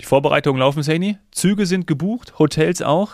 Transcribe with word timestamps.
die 0.00 0.06
Vorbereitungen 0.06 0.60
laufen, 0.60 0.82
Saini. 0.82 1.18
Züge 1.30 1.66
sind 1.66 1.86
gebucht, 1.86 2.38
Hotels 2.38 2.82
auch. 2.82 3.12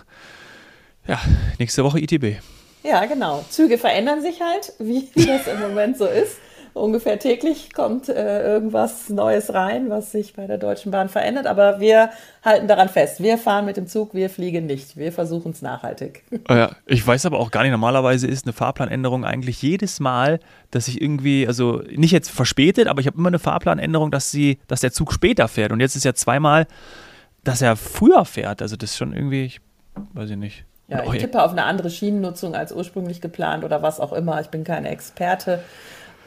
Ja, 1.06 1.20
nächste 1.58 1.84
Woche 1.84 2.00
ITB. 2.00 2.40
Ja, 2.82 3.04
genau. 3.06 3.44
Züge 3.50 3.78
verändern 3.78 4.22
sich 4.22 4.40
halt, 4.40 4.72
wie 4.78 5.08
das 5.26 5.46
im 5.46 5.60
Moment 5.60 5.98
so 5.98 6.06
ist 6.06 6.38
ungefähr 6.76 7.18
täglich 7.18 7.72
kommt 7.72 8.08
äh, 8.08 8.42
irgendwas 8.42 9.08
Neues 9.08 9.52
rein, 9.54 9.90
was 9.90 10.12
sich 10.12 10.34
bei 10.34 10.46
der 10.46 10.58
Deutschen 10.58 10.92
Bahn 10.92 11.08
verändert. 11.08 11.46
Aber 11.46 11.80
wir 11.80 12.10
halten 12.44 12.68
daran 12.68 12.88
fest. 12.88 13.22
Wir 13.22 13.38
fahren 13.38 13.64
mit 13.64 13.76
dem 13.76 13.86
Zug, 13.86 14.14
wir 14.14 14.30
fliegen 14.30 14.66
nicht. 14.66 14.96
Wir 14.96 15.12
versuchen 15.12 15.52
es 15.52 15.62
nachhaltig. 15.62 16.22
Ja, 16.48 16.70
ich 16.86 17.04
weiß 17.04 17.26
aber 17.26 17.40
auch 17.40 17.50
gar 17.50 17.62
nicht, 17.62 17.72
normalerweise 17.72 18.26
ist 18.28 18.46
eine 18.46 18.52
Fahrplanänderung 18.52 19.24
eigentlich 19.24 19.60
jedes 19.62 20.00
Mal, 20.00 20.38
dass 20.70 20.86
ich 20.86 21.00
irgendwie, 21.00 21.46
also 21.46 21.82
nicht 21.90 22.12
jetzt 22.12 22.30
verspätet, 22.30 22.86
aber 22.86 23.00
ich 23.00 23.06
habe 23.06 23.18
immer 23.18 23.28
eine 23.28 23.40
Fahrplanänderung, 23.40 24.10
dass 24.10 24.30
sie, 24.30 24.58
dass 24.68 24.80
der 24.80 24.92
Zug 24.92 25.12
später 25.12 25.48
fährt. 25.48 25.72
Und 25.72 25.80
jetzt 25.80 25.96
ist 25.96 26.04
ja 26.04 26.14
zweimal, 26.14 26.66
dass 27.42 27.62
er 27.62 27.76
früher 27.76 28.24
fährt. 28.24 28.62
Also 28.62 28.76
das 28.76 28.90
ist 28.90 28.96
schon 28.96 29.12
irgendwie, 29.12 29.44
ich 29.44 29.60
weiß 30.14 30.30
ich 30.30 30.36
nicht. 30.36 30.64
Ja, 30.88 31.02
ich 31.12 31.20
tippe 31.20 31.42
auf 31.42 31.50
eine 31.50 31.64
andere 31.64 31.90
Schienennutzung 31.90 32.54
als 32.54 32.72
ursprünglich 32.72 33.20
geplant 33.20 33.64
oder 33.64 33.82
was 33.82 33.98
auch 33.98 34.12
immer. 34.12 34.40
Ich 34.40 34.48
bin 34.48 34.62
keine 34.62 34.90
Experte 34.90 35.60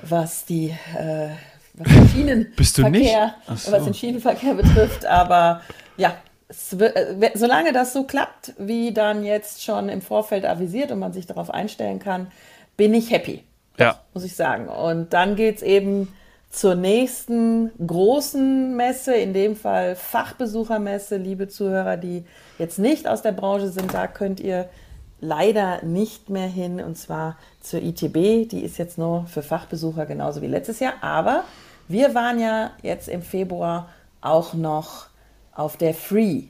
was 0.01 0.45
die 0.45 0.73
äh, 0.97 1.29
was 1.73 1.93
den 1.93 2.09
Schienenverkehr, 2.09 3.35
so. 3.55 3.71
was 3.71 3.85
den 3.85 3.93
Schienenverkehr 3.93 4.53
betrifft. 4.53 5.05
Aber 5.05 5.61
ja, 5.97 6.15
äh, 6.49 7.31
solange 7.35 7.73
das 7.73 7.93
so 7.93 8.03
klappt, 8.03 8.53
wie 8.57 8.93
dann 8.93 9.23
jetzt 9.23 9.63
schon 9.63 9.89
im 9.89 10.01
Vorfeld 10.01 10.45
avisiert 10.45 10.91
und 10.91 10.99
man 10.99 11.13
sich 11.13 11.25
darauf 11.25 11.51
einstellen 11.51 11.99
kann, 11.99 12.31
bin 12.75 12.93
ich 12.93 13.11
happy. 13.11 13.43
Ja. 13.77 14.01
Muss 14.13 14.25
ich 14.25 14.35
sagen. 14.35 14.67
Und 14.67 15.13
dann 15.13 15.35
geht 15.35 15.57
es 15.57 15.61
eben 15.61 16.13
zur 16.49 16.75
nächsten 16.75 17.71
großen 17.85 18.75
Messe, 18.75 19.13
in 19.13 19.33
dem 19.33 19.55
Fall 19.55 19.95
Fachbesuchermesse, 19.95 21.17
liebe 21.17 21.47
Zuhörer, 21.47 21.95
die 21.95 22.25
jetzt 22.57 22.79
nicht 22.79 23.07
aus 23.07 23.21
der 23.21 23.31
Branche 23.31 23.69
sind, 23.69 23.93
da 23.93 24.07
könnt 24.07 24.39
ihr 24.39 24.67
leider 25.21 25.83
nicht 25.83 26.29
mehr 26.29 26.47
hin 26.47 26.81
und 26.81 26.97
zwar 26.97 27.37
zur 27.69 27.81
ITB. 27.81 28.49
Die 28.49 28.63
ist 28.63 28.77
jetzt 28.77 28.97
nur 28.97 29.25
für 29.27 29.43
Fachbesucher 29.43 30.05
genauso 30.05 30.41
wie 30.41 30.47
letztes 30.47 30.79
Jahr. 30.79 30.93
Aber 31.01 31.43
wir 31.87 32.15
waren 32.15 32.39
ja 32.39 32.71
jetzt 32.81 33.07
im 33.07 33.21
Februar 33.21 33.89
auch 34.21 34.53
noch 34.53 35.07
auf 35.53 35.77
der 35.77 35.93
Free, 35.93 36.43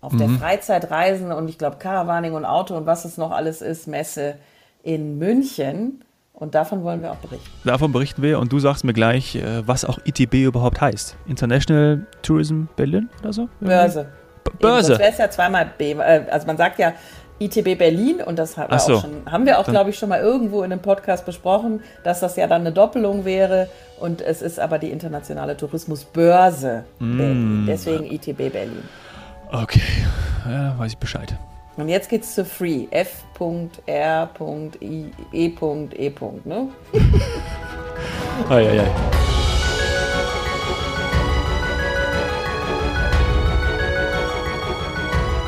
auf 0.00 0.12
mhm. 0.12 0.18
der 0.18 0.28
Freizeitreisen 0.30 1.32
und 1.32 1.48
ich 1.48 1.58
glaube 1.58 1.76
Caravaning 1.78 2.34
und 2.34 2.44
Auto 2.44 2.76
und 2.76 2.86
was 2.86 3.04
es 3.04 3.16
noch 3.16 3.30
alles 3.30 3.62
ist, 3.62 3.86
Messe 3.86 4.36
in 4.82 5.18
München. 5.18 6.04
Und 6.32 6.54
davon 6.54 6.82
wollen 6.84 7.02
wir 7.02 7.12
auch 7.12 7.16
berichten. 7.16 7.50
Davon 7.64 7.92
berichten 7.92 8.22
wir 8.22 8.38
und 8.38 8.50
du 8.50 8.58
sagst 8.60 8.82
mir 8.84 8.94
gleich, 8.94 9.36
äh, 9.36 9.66
was 9.68 9.84
auch 9.84 9.98
ITB 10.06 10.46
überhaupt 10.46 10.80
heißt. 10.80 11.16
International 11.26 12.06
Tourism 12.22 12.64
Berlin 12.76 13.10
oder 13.20 13.32
so? 13.34 13.48
Börse. 13.60 14.08
B 14.44 14.50
Börse. 14.58 14.92
Das 14.92 14.98
wäre 15.00 15.10
es 15.10 15.18
ja 15.18 15.30
zweimal 15.30 15.70
B. 15.76 15.92
Äh, 15.92 16.26
also 16.30 16.46
man 16.46 16.56
sagt 16.56 16.78
ja 16.78 16.94
ITB 17.40 17.78
Berlin 17.78 18.20
und 18.22 18.38
das 18.38 18.56
haben 18.56 18.70
wir, 18.70 18.78
so. 18.78 18.96
auch, 18.96 19.00
schon, 19.00 19.22
haben 19.30 19.46
wir 19.46 19.58
auch, 19.58 19.64
glaube 19.64 19.90
ich, 19.90 19.98
schon 19.98 20.10
mal 20.10 20.20
irgendwo 20.20 20.62
in 20.62 20.72
einem 20.72 20.82
Podcast 20.82 21.24
besprochen, 21.24 21.82
dass 22.04 22.20
das 22.20 22.36
ja 22.36 22.46
dann 22.46 22.60
eine 22.60 22.72
Doppelung 22.72 23.24
wäre 23.24 23.68
und 23.98 24.20
es 24.20 24.42
ist 24.42 24.60
aber 24.60 24.78
die 24.78 24.90
internationale 24.90 25.56
Tourismusbörse 25.56 26.84
mm. 26.98 27.16
Berlin, 27.16 27.64
deswegen 27.66 28.04
ITB 28.04 28.52
Berlin. 28.52 28.82
Okay, 29.50 29.80
ja, 30.46 30.78
weiß 30.78 30.92
ich 30.92 30.98
Bescheid. 30.98 31.34
Und 31.76 31.88
jetzt 31.88 32.08
geht's 32.10 32.34
zu 32.34 32.44
Free. 32.44 32.86
F.R.E.E. 32.90 34.28
Ne? 36.44 36.68
ei, 38.50 38.68
ei, 38.68 38.80
ei. 38.80 39.29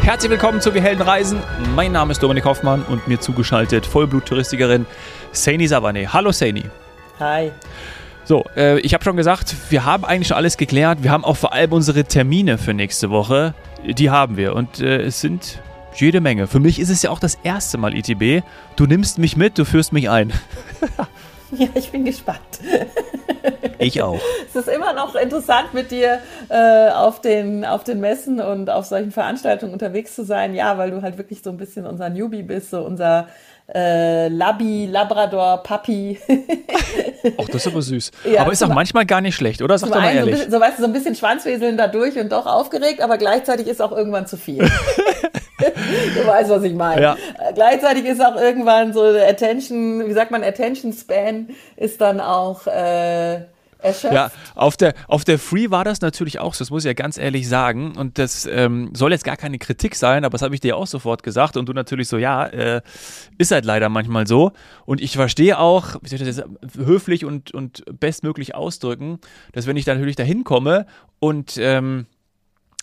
Herzlich 0.03 0.31
willkommen 0.31 0.61
zu 0.61 0.75
Wir 0.75 0.83
Helden 0.83 1.03
Reisen. 1.03 1.41
Mein 1.77 1.93
Name 1.93 2.11
ist 2.11 2.21
Dominik 2.21 2.45
Hoffmann 2.45 2.83
und 2.83 3.07
mir 3.07 3.21
zugeschaltet 3.21 3.87
Vollblut-Touristikerin 3.87 4.85
Saini 5.31 5.69
Savane. 5.69 6.13
Hallo 6.13 6.33
Saini. 6.33 6.65
Hi. 7.21 7.53
So, 8.25 8.45
äh, 8.57 8.81
ich 8.81 8.95
habe 8.95 9.05
schon 9.05 9.17
gesagt, 9.17 9.55
wir 9.71 9.85
haben 9.85 10.05
eigentlich 10.05 10.29
schon 10.29 10.37
alles 10.37 10.57
geklärt. 10.57 11.05
Wir 11.05 11.13
haben 11.13 11.25
auch 11.25 11.37
vor 11.37 11.53
allem 11.53 11.73
unsere 11.73 12.05
Termine 12.05 12.59
für 12.59 12.75
nächste 12.75 13.11
Woche. 13.11 13.55
Die 13.87 14.11
haben 14.11 14.37
wir 14.37 14.57
und 14.57 14.81
äh, 14.81 15.03
es 15.03 15.21
sind 15.21 15.63
jede 15.95 16.21
Menge. 16.21 16.49
Für 16.49 16.59
mich 16.61 16.81
ist 16.81 16.91
es 16.91 17.03
ja 17.03 17.11
auch 17.11 17.21
das 17.21 17.37
erste 17.45 17.79
Mal 17.79 17.95
ITB. 17.97 18.45
Du 18.75 18.87
nimmst 18.87 19.19
mich 19.19 19.37
mit, 19.37 19.57
du 19.57 19.65
führst 19.65 19.93
mich 19.93 20.11
ein. 20.11 20.33
Ja, 21.55 21.69
ich 21.75 21.91
bin 21.91 22.07
gespannt. 22.07 22.41
Ich 23.83 24.03
auch. 24.03 24.21
Es 24.49 24.55
ist 24.55 24.69
immer 24.69 24.93
noch 24.93 25.15
interessant, 25.15 25.75
mit 25.75 25.91
dir 25.91 26.21
äh, 26.49 26.91
auf, 26.91 27.21
den, 27.21 27.65
auf 27.65 27.85
den 27.85 28.01
Messen 28.01 28.41
und 28.41 28.71
auf 28.71 28.85
solchen 28.87 29.11
Veranstaltungen 29.11 29.73
unterwegs 29.73 30.15
zu 30.15 30.25
sein. 30.25 30.55
Ja, 30.55 30.79
weil 30.79 30.91
du 30.91 31.03
halt 31.03 31.19
wirklich 31.19 31.43
so 31.43 31.51
ein 31.51 31.57
bisschen 31.57 31.87
unser 31.87 32.09
Newbie 32.09 32.43
bist, 32.43 32.71
so 32.71 32.83
unser 32.83 33.29
äh, 33.75 34.29
Labby, 34.29 34.87
Labrador, 34.87 35.63
Papi. 35.63 36.19
Ach, 37.39 37.47
das 37.47 37.57
ist 37.57 37.67
aber 37.67 37.83
süß. 37.83 38.11
Ja, 38.31 38.43
aber 38.43 38.53
ist 38.53 38.63
auch 38.63 38.69
manchmal 38.69 39.07
gar 39.07 39.21
nicht 39.21 39.35
schlecht, 39.35 39.63
oder? 39.63 39.79
Sag 39.79 39.91
doch 39.91 39.97
mal 39.97 40.15
ehrlich. 40.15 40.45
So, 40.45 40.51
so, 40.51 40.61
weißt 40.61 40.79
du, 40.79 40.83
so 40.83 40.89
ein 40.89 40.93
bisschen 40.93 41.15
Schwanzweseln 41.15 41.77
dadurch 41.77 42.19
und 42.19 42.31
doch 42.31 42.47
aufgeregt, 42.47 43.01
aber 43.01 43.19
gleichzeitig 43.19 43.67
ist 43.67 43.81
auch 43.81 43.93
irgendwann 43.93 44.27
zu 44.27 44.37
viel. 44.37 44.59
du 45.59 46.27
weißt, 46.27 46.51
was 46.51 46.63
ich 46.65 46.75
meine. 46.75 47.01
Ja. 47.01 47.17
Gleichzeitig 47.55 48.05
ist 48.05 48.21
auch 48.21 48.37
irgendwann 48.37 48.93
so 48.93 49.03
Attention, 49.03 50.07
wie 50.07 50.13
sagt 50.13 50.31
man, 50.31 50.43
Attention 50.43 50.93
Span 50.93 51.49
ist 51.77 52.01
dann 52.01 52.21
auch 52.21 52.67
äh, 52.67 53.43
erschöpft. 53.83 54.15
Ja, 54.15 54.31
auf 54.55 54.77
der, 54.77 54.95
auf 55.09 55.25
der 55.25 55.39
Free 55.39 55.71
war 55.71 55.85
das 55.85 56.01
natürlich 56.01 56.39
auch 56.39 56.55
so, 56.55 56.65
das 56.65 56.71
muss 56.71 56.85
ich 56.85 56.89
ja 56.89 56.95
ganz 56.95 57.19
ehrlich 57.19 57.49
sagen. 57.49 57.97
Und 57.97 58.19
das 58.19 58.47
ähm, 58.47 58.91
soll 58.95 59.13
jetzt 59.13 59.25
gar 59.25 59.37
keine 59.37 59.59
Kritik 59.59 59.95
sein, 59.95 60.25
aber 60.25 60.33
das 60.33 60.43
habe 60.43 60.55
ich 60.55 60.61
dir 60.61 60.77
auch 60.77 60.87
sofort 60.87 61.23
gesagt. 61.23 61.57
Und 61.57 61.69
du 61.69 61.73
natürlich 61.73 62.09
so, 62.09 62.19
ja, 62.19 62.47
äh, 62.47 62.83
ist 63.39 63.51
halt 63.51 63.65
leider 63.65 63.89
manchmal 63.89 64.27
so. 64.27 64.53
Und 64.87 65.01
ich 65.01 65.13
verstehe 65.13 65.59
auch, 65.59 65.97
wie 66.03 66.09
soll 66.09 66.21
ich 66.21 66.27
das 66.27 66.37
jetzt 66.37 66.77
höflich 66.77 67.25
und, 67.25 67.53
und 67.53 67.85
bestmöglich 67.99 68.55
ausdrücken, 68.55 69.19
dass 69.53 69.67
wenn 69.67 69.77
ich 69.77 69.85
dann 69.85 69.97
natürlich 69.97 70.17
da 70.17 70.23
hinkomme 70.23 70.87
und 71.19 71.57
ähm, 71.59 72.07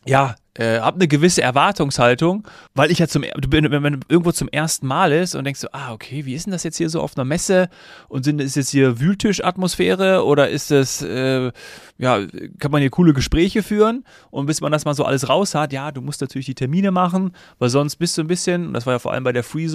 ja, 0.05 0.35
äh, 0.55 0.79
habe 0.79 0.97
eine 0.97 1.07
gewisse 1.07 1.41
Erwartungshaltung, 1.41 2.45
weil 2.73 2.91
ich 2.91 2.99
ja 2.99 3.07
zum, 3.07 3.23
wenn 3.23 3.81
man 3.81 4.01
irgendwo 4.09 4.31
zum 4.31 4.49
ersten 4.49 4.87
Mal 4.87 5.13
ist 5.13 5.35
und 5.35 5.45
denkst 5.45 5.61
so, 5.61 5.69
ah, 5.71 5.93
okay, 5.93 6.25
wie 6.25 6.33
ist 6.33 6.47
denn 6.47 6.51
das 6.51 6.63
jetzt 6.63 6.77
hier 6.77 6.89
so 6.89 7.01
auf 7.01 7.17
einer 7.17 7.23
Messe 7.23 7.69
und 8.09 8.23
sind, 8.23 8.41
ist 8.41 8.55
jetzt 8.55 8.69
hier 8.69 8.99
Wühltisch-Atmosphäre 8.99 10.25
oder 10.25 10.49
ist 10.49 10.71
das, 10.71 11.01
äh, 11.01 11.51
ja, 11.97 12.19
kann 12.59 12.71
man 12.71 12.81
hier 12.81 12.89
coole 12.89 13.13
Gespräche 13.13 13.63
führen 13.63 14.03
und 14.31 14.47
bis 14.47 14.59
man 14.59 14.71
das 14.71 14.85
mal 14.85 14.93
so 14.93 15.05
alles 15.05 15.29
raus 15.29 15.55
hat, 15.55 15.71
ja, 15.71 15.91
du 15.91 16.01
musst 16.01 16.19
natürlich 16.21 16.47
die 16.47 16.55
Termine 16.55 16.91
machen, 16.91 17.31
weil 17.57 17.69
sonst 17.69 17.95
bist 17.95 18.17
du 18.17 18.21
ein 18.23 18.27
bisschen, 18.27 18.67
und 18.67 18.73
das 18.73 18.85
war 18.85 18.93
ja 18.93 18.99
vor 18.99 19.13
allem 19.13 19.23
bei 19.23 19.33
der 19.33 19.43
Free 19.43 19.67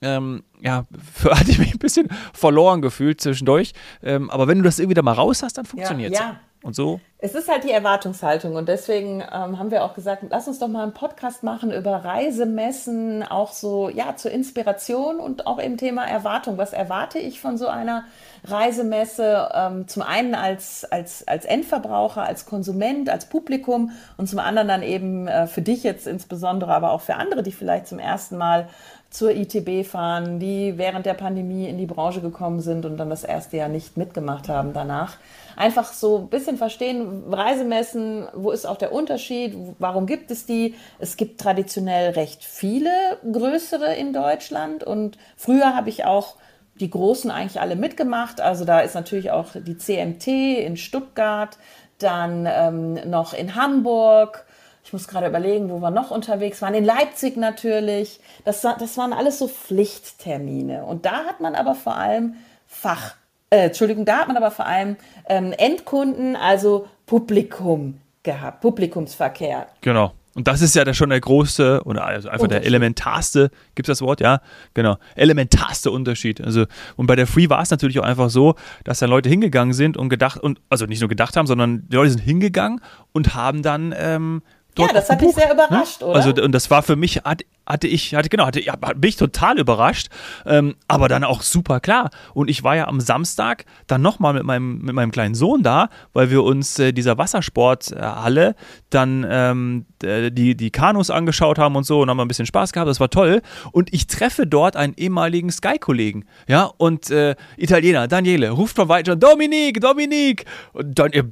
ähm, 0.00 0.42
ja, 0.60 0.84
für, 1.14 1.30
hatte 1.30 1.50
ich 1.50 1.58
mich 1.58 1.72
ein 1.74 1.78
bisschen 1.78 2.08
verloren 2.32 2.82
gefühlt 2.82 3.20
zwischendurch. 3.20 3.72
Ähm, 4.02 4.30
aber 4.30 4.48
wenn 4.48 4.58
du 4.58 4.64
das 4.64 4.78
irgendwie 4.78 4.94
da 4.94 5.02
mal 5.02 5.12
raus 5.12 5.42
hast, 5.42 5.58
dann 5.58 5.64
funktioniert 5.64 6.12
es. 6.12 6.18
Ja, 6.18 6.26
ja. 6.26 6.40
Und 6.62 6.74
so? 6.74 6.98
Es 7.20 7.34
ist 7.34 7.48
halt 7.48 7.62
die 7.64 7.70
Erwartungshaltung 7.70 8.56
und 8.56 8.68
deswegen 8.68 9.20
ähm, 9.20 9.58
haben 9.58 9.70
wir 9.70 9.84
auch 9.84 9.94
gesagt, 9.94 10.24
lass 10.28 10.48
uns 10.48 10.58
doch 10.58 10.66
mal 10.66 10.82
einen 10.82 10.92
Podcast 10.92 11.44
machen 11.44 11.72
über 11.72 12.04
Reisemessen, 12.04 13.22
auch 13.22 13.52
so, 13.52 13.88
ja, 13.88 14.16
zur 14.16 14.32
Inspiration 14.32 15.20
und 15.20 15.46
auch 15.46 15.58
im 15.58 15.76
Thema 15.76 16.04
Erwartung. 16.04 16.58
Was 16.58 16.72
erwarte 16.72 17.18
ich 17.20 17.40
von 17.40 17.58
so 17.58 17.68
einer 17.68 18.04
Reisemesse? 18.44 19.50
Ähm, 19.54 19.88
zum 19.88 20.02
einen 20.02 20.34
als, 20.34 20.84
als, 20.84 21.26
als 21.26 21.44
Endverbraucher, 21.44 22.22
als 22.22 22.44
Konsument, 22.44 23.08
als 23.08 23.26
Publikum 23.26 23.92
und 24.16 24.28
zum 24.28 24.40
anderen 24.40 24.66
dann 24.66 24.82
eben 24.82 25.28
äh, 25.28 25.46
für 25.46 25.62
dich 25.62 25.84
jetzt 25.84 26.08
insbesondere, 26.08 26.72
aber 26.74 26.90
auch 26.90 27.02
für 27.02 27.14
andere, 27.14 27.44
die 27.44 27.52
vielleicht 27.52 27.86
zum 27.86 28.00
ersten 28.00 28.36
Mal 28.36 28.68
zur 29.10 29.30
ITB 29.30 29.86
fahren, 29.86 30.38
die 30.38 30.76
während 30.76 31.06
der 31.06 31.14
Pandemie 31.14 31.66
in 31.68 31.78
die 31.78 31.86
Branche 31.86 32.20
gekommen 32.20 32.60
sind 32.60 32.84
und 32.84 32.98
dann 32.98 33.08
das 33.08 33.24
erste 33.24 33.56
Jahr 33.56 33.68
nicht 33.68 33.96
mitgemacht 33.96 34.48
haben 34.48 34.72
danach. 34.72 35.16
Einfach 35.58 35.92
so 35.92 36.18
ein 36.18 36.28
bisschen 36.28 36.56
verstehen, 36.56 37.24
Reisemessen, 37.32 38.28
wo 38.32 38.52
ist 38.52 38.64
auch 38.64 38.76
der 38.76 38.92
Unterschied, 38.92 39.56
warum 39.80 40.06
gibt 40.06 40.30
es 40.30 40.46
die? 40.46 40.76
Es 41.00 41.16
gibt 41.16 41.40
traditionell 41.40 42.10
recht 42.10 42.44
viele 42.44 42.92
größere 43.28 43.92
in 43.96 44.12
Deutschland 44.12 44.84
und 44.84 45.18
früher 45.36 45.74
habe 45.74 45.88
ich 45.88 46.04
auch 46.04 46.36
die 46.78 46.88
großen 46.88 47.32
eigentlich 47.32 47.60
alle 47.60 47.74
mitgemacht. 47.74 48.40
Also 48.40 48.64
da 48.64 48.78
ist 48.78 48.94
natürlich 48.94 49.32
auch 49.32 49.48
die 49.54 49.76
CMT 49.76 50.28
in 50.28 50.76
Stuttgart, 50.76 51.58
dann 51.98 52.46
ähm, 52.48 53.10
noch 53.10 53.34
in 53.34 53.56
Hamburg, 53.56 54.46
ich 54.84 54.92
muss 54.92 55.08
gerade 55.08 55.26
überlegen, 55.26 55.70
wo 55.70 55.80
wir 55.80 55.90
noch 55.90 56.12
unterwegs 56.12 56.62
waren. 56.62 56.74
In 56.74 56.84
Leipzig 56.84 57.36
natürlich. 57.36 58.20
Das, 58.44 58.62
das 58.62 58.96
waren 58.96 59.12
alles 59.12 59.40
so 59.40 59.48
Pflichttermine. 59.48 60.84
Und 60.84 61.04
da 61.04 61.24
hat 61.24 61.40
man 61.40 61.56
aber 61.56 61.74
vor 61.74 61.96
allem 61.96 62.36
Fach, 62.70 63.16
äh, 63.50 63.66
Entschuldigung, 63.66 64.04
da 64.04 64.18
hat 64.18 64.28
man 64.28 64.36
aber 64.36 64.50
vor 64.50 64.66
allem 64.66 64.96
ähm, 65.28 65.52
Endkunden, 65.56 66.36
also 66.36 66.88
Publikum 67.06 68.00
gehabt, 68.22 68.60
Publikumsverkehr. 68.60 69.66
Genau. 69.80 70.12
Und 70.34 70.46
das 70.46 70.62
ist 70.62 70.76
ja 70.76 70.94
schon 70.94 71.10
der 71.10 71.20
große 71.20 71.82
oder 71.84 72.04
also 72.04 72.28
einfach 72.28 72.46
der 72.46 72.64
elementarste, 72.64 73.50
gibt 73.74 73.88
es 73.88 73.98
das 73.98 74.06
Wort? 74.06 74.20
Ja, 74.20 74.40
genau. 74.72 74.96
Elementarste 75.16 75.90
Unterschied. 75.90 76.40
Also, 76.40 76.66
und 76.94 77.08
bei 77.08 77.16
der 77.16 77.26
Free 77.26 77.48
war 77.48 77.60
es 77.60 77.70
natürlich 77.70 77.98
auch 77.98 78.04
einfach 78.04 78.30
so, 78.30 78.54
dass 78.84 79.00
da 79.00 79.06
Leute 79.06 79.28
hingegangen 79.28 79.74
sind 79.74 79.96
und 79.96 80.10
gedacht, 80.10 80.38
und 80.38 80.60
also 80.68 80.86
nicht 80.86 81.00
nur 81.00 81.08
gedacht 81.08 81.36
haben, 81.36 81.48
sondern 81.48 81.88
die 81.88 81.96
Leute 81.96 82.10
sind 82.10 82.20
hingegangen 82.20 82.80
und 83.12 83.34
haben 83.34 83.62
dann 83.62 83.92
ähm, 83.98 84.42
Ja, 84.78 84.86
das 84.92 85.10
hat 85.10 85.20
dich 85.22 85.32
sehr 85.32 85.52
überrascht, 85.52 86.02
ne? 86.02 86.06
oder? 86.06 86.16
Also 86.16 86.30
und 86.40 86.52
das 86.52 86.70
war 86.70 86.84
für 86.84 86.94
mich 86.94 87.24
hatte, 87.24 87.44
hatte 87.68 87.86
ich 87.86 88.14
hatte 88.14 88.28
genau 88.28 88.46
hatte 88.46 88.62
bin 88.96 89.08
ich 89.08 89.16
total 89.16 89.58
überrascht, 89.58 90.08
ähm, 90.46 90.74
aber 90.88 91.08
dann 91.08 91.24
auch 91.24 91.42
super 91.42 91.80
klar. 91.80 92.10
Und 92.34 92.48
ich 92.48 92.64
war 92.64 92.76
ja 92.76 92.88
am 92.88 93.00
Samstag 93.00 93.64
dann 93.86 94.02
noch 94.02 94.18
mal 94.18 94.32
mit 94.32 94.44
meinem 94.44 94.78
mit 94.78 94.94
meinem 94.94 95.10
kleinen 95.10 95.34
Sohn 95.34 95.62
da, 95.62 95.90
weil 96.12 96.30
wir 96.30 96.42
uns 96.42 96.78
äh, 96.78 96.92
dieser 96.92 97.18
Wassersporthalle 97.18 98.54
dann 98.90 99.26
ähm, 99.28 99.86
die 100.02 100.56
die 100.56 100.70
Kanus 100.70 101.10
angeschaut 101.10 101.58
haben 101.58 101.76
und 101.76 101.84
so 101.84 102.00
und 102.00 102.10
haben 102.10 102.20
ein 102.20 102.28
bisschen 102.28 102.46
Spaß 102.46 102.72
gehabt. 102.72 102.88
Das 102.88 103.00
war 103.00 103.10
toll. 103.10 103.42
Und 103.72 103.92
ich 103.92 104.06
treffe 104.06 104.46
dort 104.46 104.76
einen 104.76 104.94
ehemaligen 104.96 105.50
Sky-Kollegen, 105.50 106.24
ja 106.46 106.70
und 106.78 107.10
äh, 107.10 107.36
Italiener 107.56 108.08
Daniele 108.08 108.50
ruft 108.50 108.76
von 108.76 108.88
weit 108.88 109.06
schon 109.06 109.20
Dominik 109.20 109.80
Dominik 109.80 110.44
und 110.72 110.98
dann 110.98 111.12
äh, 111.12 111.22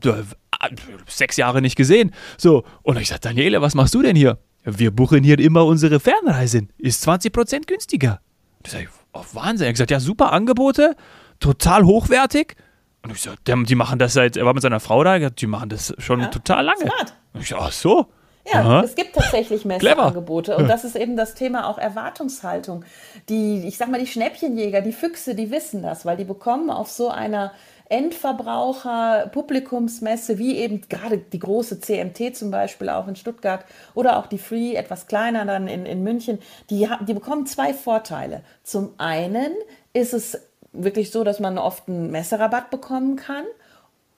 sechs 1.06 1.36
Jahre 1.36 1.62
nicht 1.62 1.76
gesehen. 1.76 2.12
So, 2.38 2.64
und 2.82 2.98
ich 2.98 3.08
sage, 3.08 3.20
Daniele, 3.20 3.60
was 3.60 3.74
machst 3.74 3.94
du 3.94 4.02
denn 4.02 4.16
hier? 4.16 4.38
"Ja, 4.66 4.78
Wir 4.78 4.90
buchen 4.90 5.24
hier 5.24 5.38
immer 5.38 5.64
unsere 5.64 6.00
Fernreisen. 6.00 6.70
Ist 6.78 7.06
20% 7.08 7.66
günstiger. 7.66 8.20
Da 8.62 8.70
sag 8.72 8.80
ich, 8.82 8.88
oh, 9.12 9.24
Wahnsinn. 9.32 9.64
Er 9.64 9.68
hat 9.68 9.74
gesagt, 9.74 9.90
ja, 9.90 10.00
super 10.00 10.32
Angebote, 10.32 10.96
total 11.40 11.84
hochwertig. 11.84 12.56
Und 13.02 13.12
ich 13.12 13.22
sage, 13.22 13.36
die 13.46 13.74
machen 13.76 13.98
das 13.98 14.14
seit, 14.14 14.36
er 14.36 14.44
war 14.44 14.52
mit 14.54 14.62
seiner 14.62 14.80
Frau 14.80 15.04
da, 15.04 15.30
die 15.30 15.46
machen 15.46 15.68
das 15.68 15.94
schon 15.98 16.20
Ja, 16.20 16.26
total 16.26 16.64
lange. 16.64 16.80
smart. 16.80 17.14
Und 17.32 17.40
ich 17.42 17.48
sag, 17.48 17.60
ach 17.60 17.72
so. 17.72 18.06
Ja, 18.52 18.60
Aha. 18.60 18.80
es 18.82 18.94
gibt 18.94 19.14
tatsächlich. 19.14 19.64
Messeangebote. 19.64 20.56
Und 20.56 20.68
das 20.68 20.84
ist 20.84 20.94
eben 20.96 21.16
das 21.16 21.34
Thema 21.34 21.68
auch 21.68 21.78
Erwartungshaltung. 21.78 22.84
Die, 23.28 23.66
ich 23.66 23.76
sag 23.76 23.90
mal, 23.90 23.98
die 24.00 24.06
Schnäppchenjäger, 24.06 24.82
die 24.82 24.92
Füchse, 24.92 25.34
die 25.34 25.50
wissen 25.50 25.82
das, 25.82 26.04
weil 26.04 26.16
die 26.16 26.24
bekommen 26.24 26.70
auf 26.70 26.88
so 26.90 27.08
einer 27.10 27.52
Endverbraucher-Publikumsmesse, 27.88 30.38
wie 30.38 30.56
eben 30.56 30.82
gerade 30.88 31.18
die 31.18 31.38
große 31.38 31.80
CMT 31.80 32.36
zum 32.36 32.50
Beispiel 32.50 32.88
auch 32.88 33.06
in 33.08 33.16
Stuttgart 33.16 33.64
oder 33.94 34.18
auch 34.18 34.26
die 34.26 34.38
Free, 34.38 34.74
etwas 34.74 35.06
kleiner 35.06 35.44
dann 35.44 35.68
in, 35.68 35.86
in 35.86 36.02
München, 36.02 36.38
die, 36.70 36.88
die 37.06 37.14
bekommen 37.14 37.46
zwei 37.46 37.74
Vorteile. 37.74 38.42
Zum 38.62 38.94
einen 38.98 39.52
ist 39.92 40.14
es 40.14 40.40
wirklich 40.72 41.10
so, 41.10 41.24
dass 41.24 41.40
man 41.40 41.58
oft 41.58 41.88
einen 41.88 42.10
Messerabatt 42.10 42.70
bekommen 42.70 43.16
kann 43.16 43.44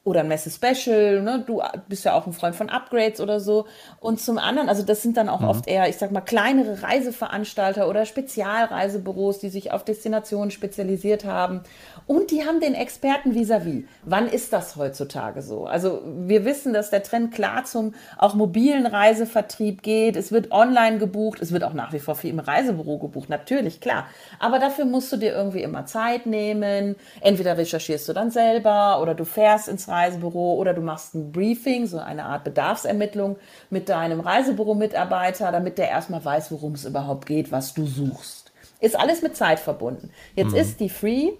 oder 0.09 0.21
ein 0.21 0.29
Messe-Special, 0.29 1.23
ne? 1.23 1.45
du 1.47 1.63
bist 1.89 2.05
ja 2.05 2.15
auch 2.15 2.27
ein 2.27 2.33
Freund 2.33 2.57
von 2.57 2.71
Upgrades 2.71 3.21
oder 3.21 3.41
so. 3.41 3.67
Und 4.01 4.21
zum 4.21 4.39
anderen, 4.39 4.69
also 4.69 4.83
das 4.83 5.03
sind 5.03 5.17
dann 5.17 5.29
auch 5.29 5.43
oft 5.43 5.69
eher, 5.69 5.89
ich 5.89 5.97
sag 5.97 6.11
mal, 6.11 6.23
kleinere 6.23 6.83
Reiseveranstalter 6.83 7.89
oder 7.89 8.07
Spezialreisebüros, 8.07 9.39
die 9.39 9.51
sich 9.51 9.73
auf 9.73 9.85
Destinationen 9.85 10.51
spezialisiert 10.51 11.25
haben. 11.25 11.61
Und 12.07 12.31
die 12.31 12.47
haben 12.47 12.61
den 12.61 12.75
Experten 12.75 13.35
vis-à-vis. 13.35 13.85
Wann 14.05 14.29
ist 14.29 14.53
das 14.53 14.77
heutzutage 14.77 15.43
so? 15.43 15.67
Also 15.67 16.01
wir 16.05 16.45
wissen, 16.45 16.73
dass 16.73 16.91
der 16.91 17.03
Trend 17.03 17.35
klar 17.35 17.65
zum 17.65 17.95
auch 18.17 18.35
mobilen 18.35 18.87
Reisevertrieb 18.87 19.83
geht. 19.83 20.17
Es 20.17 20.33
wird 20.33 20.51
online 20.53 20.99
gebucht, 20.99 21.41
es 21.43 21.53
wird 21.53 21.65
auch 21.65 21.75
nach 21.75 21.93
wie 21.93 21.99
vor 21.99 22.15
viel 22.15 22.31
im 22.31 22.39
Reisebüro 22.39 22.99
gebucht, 22.99 23.29
natürlich, 23.29 23.81
klar. 23.81 24.07
Aber 24.39 24.59
dafür 24.59 24.87
musst 24.87 25.13
du 25.13 25.19
dir 25.19 25.33
irgendwie 25.33 25.63
immer 25.63 25.85
Zeit 25.85 26.25
nehmen. 26.25 26.97
Entweder 27.21 27.59
recherchierst 27.59 28.09
du 28.09 28.15
dann 28.15 28.31
selber 28.31 29.03
oder 29.03 29.15
du 29.15 29.25
fährst 29.25 29.69
ins 29.69 29.89
Reisebüro 29.89 29.98
oder 30.23 30.75
du 30.75 30.81
machst 30.81 31.15
ein 31.15 31.33
Briefing, 31.33 31.87
so 31.87 31.99
eine 31.99 32.25
Art 32.25 32.45
Bedarfsermittlung 32.45 33.37
mit 33.71 33.89
deinem 33.89 34.21
Reisebüro-Mitarbeiter, 34.21 35.53
damit 35.53 35.79
der 35.79 35.89
erstmal 35.89 36.25
weiß, 36.25 36.51
worum 36.53 36.73
es 36.75 36.85
überhaupt 36.85 37.27
geht, 37.27 37.53
was 37.53 37.75
du 37.75 37.87
suchst. 37.87 38.53
Ist 38.81 38.99
alles 38.99 39.23
mit 39.23 39.37
Zeit 39.37 39.59
verbunden. 39.61 40.11
Jetzt 40.37 40.55
ist 40.55 40.81
die 40.81 40.89
Free 40.89 41.31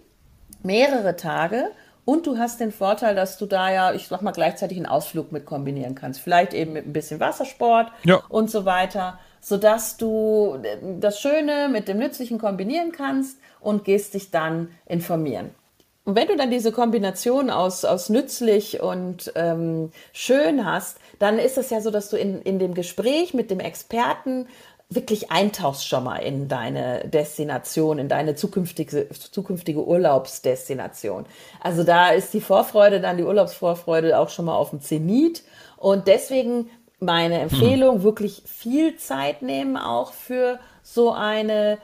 mehrere 0.63 1.15
Tage 1.17 1.71
und 2.05 2.27
du 2.27 2.39
hast 2.39 2.59
den 2.61 2.73
Vorteil, 2.73 3.15
dass 3.15 3.37
du 3.39 3.47
da 3.47 3.71
ja, 3.71 3.93
ich 3.93 4.09
sag 4.09 4.23
mal, 4.23 4.33
gleichzeitig 4.33 4.79
einen 4.79 4.87
Ausflug 4.87 5.31
mit 5.31 5.45
kombinieren 5.45 5.95
kannst. 5.95 6.21
Vielleicht 6.21 6.55
eben 6.55 6.73
mit 6.73 6.87
ein 6.87 6.93
bisschen 6.93 7.21
Wassersport 7.21 7.93
Ja. 8.05 8.23
und 8.29 8.51
so 8.51 8.65
weiter, 8.65 9.19
sodass 9.41 9.99
du 9.99 10.59
das 10.99 11.21
Schöne 11.21 11.69
mit 11.71 11.87
dem 11.87 11.99
Nützlichen 11.99 12.39
kombinieren 12.39 12.93
kannst 12.93 13.39
und 13.61 13.85
gehst 13.85 14.15
dich 14.15 14.31
dann 14.31 14.69
informieren. 14.87 15.51
Und 16.09 16.15
wenn 16.17 16.27
du 16.27 16.37
dann 16.37 16.51
diese 16.51 16.73
Kombination 16.73 17.51
aus, 17.51 17.85
aus 17.85 18.09
nützlich 18.09 18.81
und 18.81 19.31
ähm, 19.35 19.91
schön 20.15 20.65
hast, 20.65 20.97
dann 21.19 21.39
ist 21.39 21.59
es 21.59 21.69
ja 21.69 21.83
so, 21.83 21.91
dass 21.91 22.09
du 22.09 22.17
in, 22.17 22.41
in 22.41 22.59
dem 22.59 22.73
Gespräch 22.73 23.35
mit 23.35 23.51
dem 23.51 23.61
Experten 23.61 24.49
wirklich 24.89 25.31
eintauchst 25.31 25.87
schon 25.87 26.05
mal 26.05 26.17
in 26.17 26.49
deine 26.49 27.07
Destination, 27.07 27.99
in 27.99 28.09
deine 28.09 28.37
zukünftige, 28.37 29.11
zukünftige 29.11 29.87
Urlaubsdestination. 29.87 31.27
Also 31.61 31.85
da 31.85 32.09
ist 32.09 32.33
die 32.33 32.41
Vorfreude, 32.41 33.03
dann 33.03 33.19
die 33.19 33.25
Urlaubsvorfreude 33.25 34.19
auch 34.19 34.31
schon 34.31 34.47
mal 34.47 34.57
auf 34.57 34.71
dem 34.71 34.81
Zenit. 34.81 35.43
Und 35.77 36.09
deswegen 36.09 36.71
meine 37.01 37.39
Empfehlung, 37.39 38.03
wirklich 38.03 38.45
viel 38.47 38.97
Zeit 38.97 39.43
nehmen 39.43 39.77
auch 39.77 40.15
für 40.15 40.59
so 40.83 41.13
eine 41.13 41.77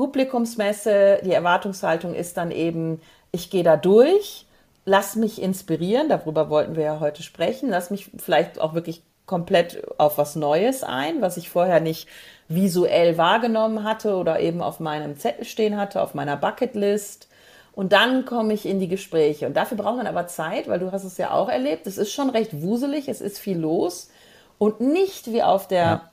Publikumsmesse, 0.00 1.20
die 1.22 1.32
Erwartungshaltung 1.32 2.14
ist 2.14 2.38
dann 2.38 2.50
eben, 2.50 3.02
ich 3.32 3.50
gehe 3.50 3.62
da 3.62 3.76
durch, 3.76 4.46
lass 4.86 5.14
mich 5.14 5.42
inspirieren, 5.42 6.08
darüber 6.08 6.48
wollten 6.48 6.74
wir 6.74 6.84
ja 6.84 7.00
heute 7.00 7.22
sprechen, 7.22 7.68
lass 7.68 7.90
mich 7.90 8.10
vielleicht 8.16 8.58
auch 8.58 8.72
wirklich 8.72 9.02
komplett 9.26 9.82
auf 9.98 10.16
was 10.16 10.36
Neues 10.36 10.84
ein, 10.84 11.20
was 11.20 11.36
ich 11.36 11.50
vorher 11.50 11.80
nicht 11.80 12.08
visuell 12.48 13.18
wahrgenommen 13.18 13.84
hatte 13.84 14.16
oder 14.16 14.40
eben 14.40 14.62
auf 14.62 14.80
meinem 14.80 15.18
Zettel 15.18 15.44
stehen 15.44 15.76
hatte, 15.76 16.00
auf 16.00 16.14
meiner 16.14 16.38
Bucketlist. 16.38 17.28
Und 17.72 17.92
dann 17.92 18.24
komme 18.24 18.54
ich 18.54 18.64
in 18.64 18.80
die 18.80 18.88
Gespräche. 18.88 19.46
Und 19.46 19.54
dafür 19.54 19.76
braucht 19.76 19.98
man 19.98 20.06
aber 20.06 20.26
Zeit, 20.28 20.66
weil 20.66 20.78
du 20.78 20.92
hast 20.92 21.04
es 21.04 21.18
ja 21.18 21.32
auch 21.32 21.50
erlebt. 21.50 21.86
Es 21.86 21.98
ist 21.98 22.10
schon 22.10 22.30
recht 22.30 22.62
wuselig, 22.62 23.06
es 23.06 23.20
ist 23.20 23.38
viel 23.38 23.58
los. 23.58 24.08
Und 24.56 24.80
nicht 24.80 25.30
wie 25.30 25.42
auf 25.42 25.68
der 25.68 26.10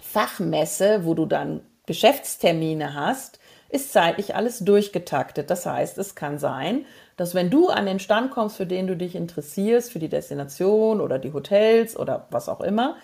Fachmesse, 0.00 1.04
wo 1.04 1.12
du 1.12 1.26
dann 1.26 1.60
Geschäftstermine 1.86 2.94
hast, 2.94 3.38
ist 3.68 3.92
zeitlich 3.92 4.34
alles 4.34 4.60
durchgetaktet. 4.60 5.50
Das 5.50 5.66
heißt, 5.66 5.98
es 5.98 6.14
kann 6.14 6.38
sein, 6.38 6.84
dass 7.16 7.34
wenn 7.34 7.50
du 7.50 7.68
an 7.68 7.86
den 7.86 7.98
Stand 7.98 8.30
kommst, 8.30 8.56
für 8.56 8.66
den 8.66 8.86
du 8.86 8.96
dich 8.96 9.14
interessierst, 9.14 9.90
für 9.90 9.98
die 9.98 10.08
Destination 10.08 11.00
oder 11.00 11.18
die 11.18 11.32
Hotels 11.32 11.96
oder 11.96 12.26
was 12.30 12.48
auch 12.48 12.60
immer, 12.60 12.96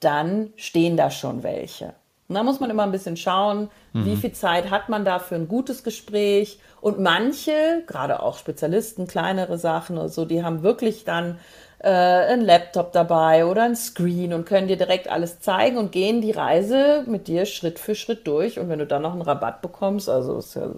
dann 0.00 0.52
stehen 0.56 0.96
da 0.96 1.10
schon 1.10 1.42
welche. 1.42 1.94
Und 2.28 2.34
da 2.34 2.42
muss 2.42 2.58
man 2.58 2.70
immer 2.70 2.82
ein 2.82 2.92
bisschen 2.92 3.16
schauen, 3.16 3.70
wie 3.92 4.16
viel 4.16 4.32
Zeit 4.32 4.70
hat 4.70 4.88
man 4.88 5.04
da 5.04 5.20
für 5.20 5.36
ein 5.36 5.46
gutes 5.46 5.84
Gespräch. 5.84 6.58
Und 6.80 6.98
manche, 6.98 7.84
gerade 7.86 8.20
auch 8.20 8.36
Spezialisten, 8.36 9.06
kleinere 9.06 9.58
Sachen 9.58 9.96
oder 9.96 10.08
so, 10.08 10.24
die 10.24 10.42
haben 10.42 10.64
wirklich 10.64 11.04
dann 11.04 11.38
äh, 11.86 11.88
einen 11.88 12.42
Laptop 12.42 12.90
dabei 12.90 13.46
oder 13.46 13.62
ein 13.62 13.76
Screen 13.76 14.32
und 14.32 14.44
können 14.44 14.66
dir 14.66 14.76
direkt 14.76 15.08
alles 15.08 15.38
zeigen 15.38 15.76
und 15.76 15.92
gehen 15.92 16.20
die 16.20 16.32
Reise 16.32 17.04
mit 17.06 17.28
dir 17.28 17.46
Schritt 17.46 17.78
für 17.78 17.94
Schritt 17.94 18.26
durch. 18.26 18.58
Und 18.58 18.68
wenn 18.68 18.80
du 18.80 18.86
dann 18.86 19.02
noch 19.02 19.12
einen 19.12 19.22
Rabatt 19.22 19.62
bekommst, 19.62 20.08
also 20.08 20.36
ist 20.38 20.56
ja 20.56 20.70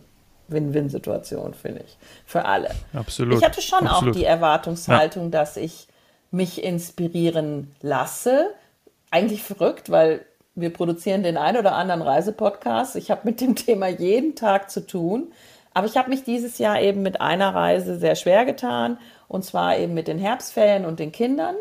Win-Win-Situation, 0.49 1.55
finde 1.55 1.83
ich, 1.87 1.97
für 2.27 2.45
alle. 2.45 2.73
Absolut. 2.93 3.39
Ich 3.39 3.45
hatte 3.45 3.63
schon 3.63 3.87
Absolut. 3.87 4.15
auch 4.15 4.19
die 4.19 4.27
Erwartungshaltung, 4.27 5.31
dass 5.31 5.57
ich 5.57 5.89
mich 6.31 6.63
inspirieren 6.63 7.75
lasse. 7.81 8.51
Eigentlich 9.11 9.43
verrückt, 9.43 9.91
weil 9.91 10.27
wir 10.55 10.71
produzieren 10.71 11.23
den 11.23 11.39
ein 11.39 11.57
oder 11.57 11.75
anderen 11.75 12.03
Reisepodcast. 12.03 12.97
Ich 12.97 13.11
habe 13.11 13.23
mit 13.25 13.41
dem 13.41 13.57
Thema 13.57 13.89
jeden 13.89 14.35
Tag 14.35 14.71
zu 14.71 14.87
tun. 14.87 15.33
Aber 15.73 15.87
ich 15.87 15.97
habe 15.97 16.11
mich 16.11 16.25
dieses 16.25 16.59
Jahr 16.59 16.83
eben 16.83 17.01
mit 17.01 17.23
einer 17.23 17.55
Reise 17.55 17.99
sehr 17.99 18.15
schwer 18.15 18.45
getan. 18.45 18.99
Und 19.29 19.45
zwar 19.45 19.77
eben 19.77 19.95
mit 19.95 20.09
den 20.09 20.19
Herbstferien 20.19 20.85
und 20.85 20.99
den 20.99 21.13
Kindern. 21.13 21.55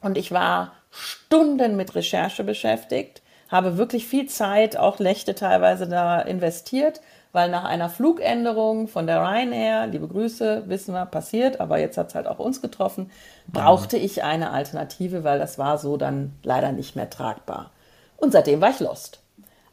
Und 0.00 0.16
ich 0.16 0.32
war 0.32 0.72
Stunden 0.90 1.76
mit 1.76 1.94
Recherche 1.94 2.44
beschäftigt, 2.44 3.22
habe 3.48 3.76
wirklich 3.76 4.06
viel 4.06 4.28
Zeit, 4.28 4.76
auch 4.76 5.00
Nächte 5.00 5.34
teilweise 5.34 5.88
da 5.88 6.20
investiert, 6.20 7.00
weil 7.32 7.50
nach 7.50 7.64
einer 7.64 7.90
Flugänderung 7.90 8.86
von 8.86 9.08
der 9.08 9.20
Ryanair, 9.20 9.88
liebe 9.88 10.06
Grüße, 10.06 10.64
wissen 10.68 10.94
wir, 10.94 11.04
passiert, 11.04 11.60
aber 11.60 11.80
jetzt 11.80 11.98
hat 11.98 12.10
es 12.10 12.14
halt 12.14 12.28
auch 12.28 12.38
uns 12.38 12.62
getroffen, 12.62 13.10
brauchte 13.48 13.96
ich 13.96 14.22
eine 14.22 14.50
Alternative, 14.50 15.24
weil 15.24 15.40
das 15.40 15.58
war 15.58 15.78
so 15.78 15.96
dann 15.96 16.32
leider 16.44 16.70
nicht 16.70 16.94
mehr 16.94 17.10
tragbar. 17.10 17.72
Und 18.16 18.30
seitdem 18.32 18.60
war 18.60 18.70
ich 18.70 18.78
lost. 18.78 19.18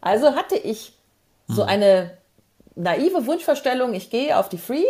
Also 0.02 0.36
hatte 0.36 0.58
ich 0.58 0.98
so 1.48 1.62
eine 1.62 2.18
naive 2.76 3.28
Wunschvorstellung, 3.28 3.94
ich 3.94 4.10
gehe 4.10 4.38
auf 4.38 4.50
die 4.50 4.58
Free 4.58 4.84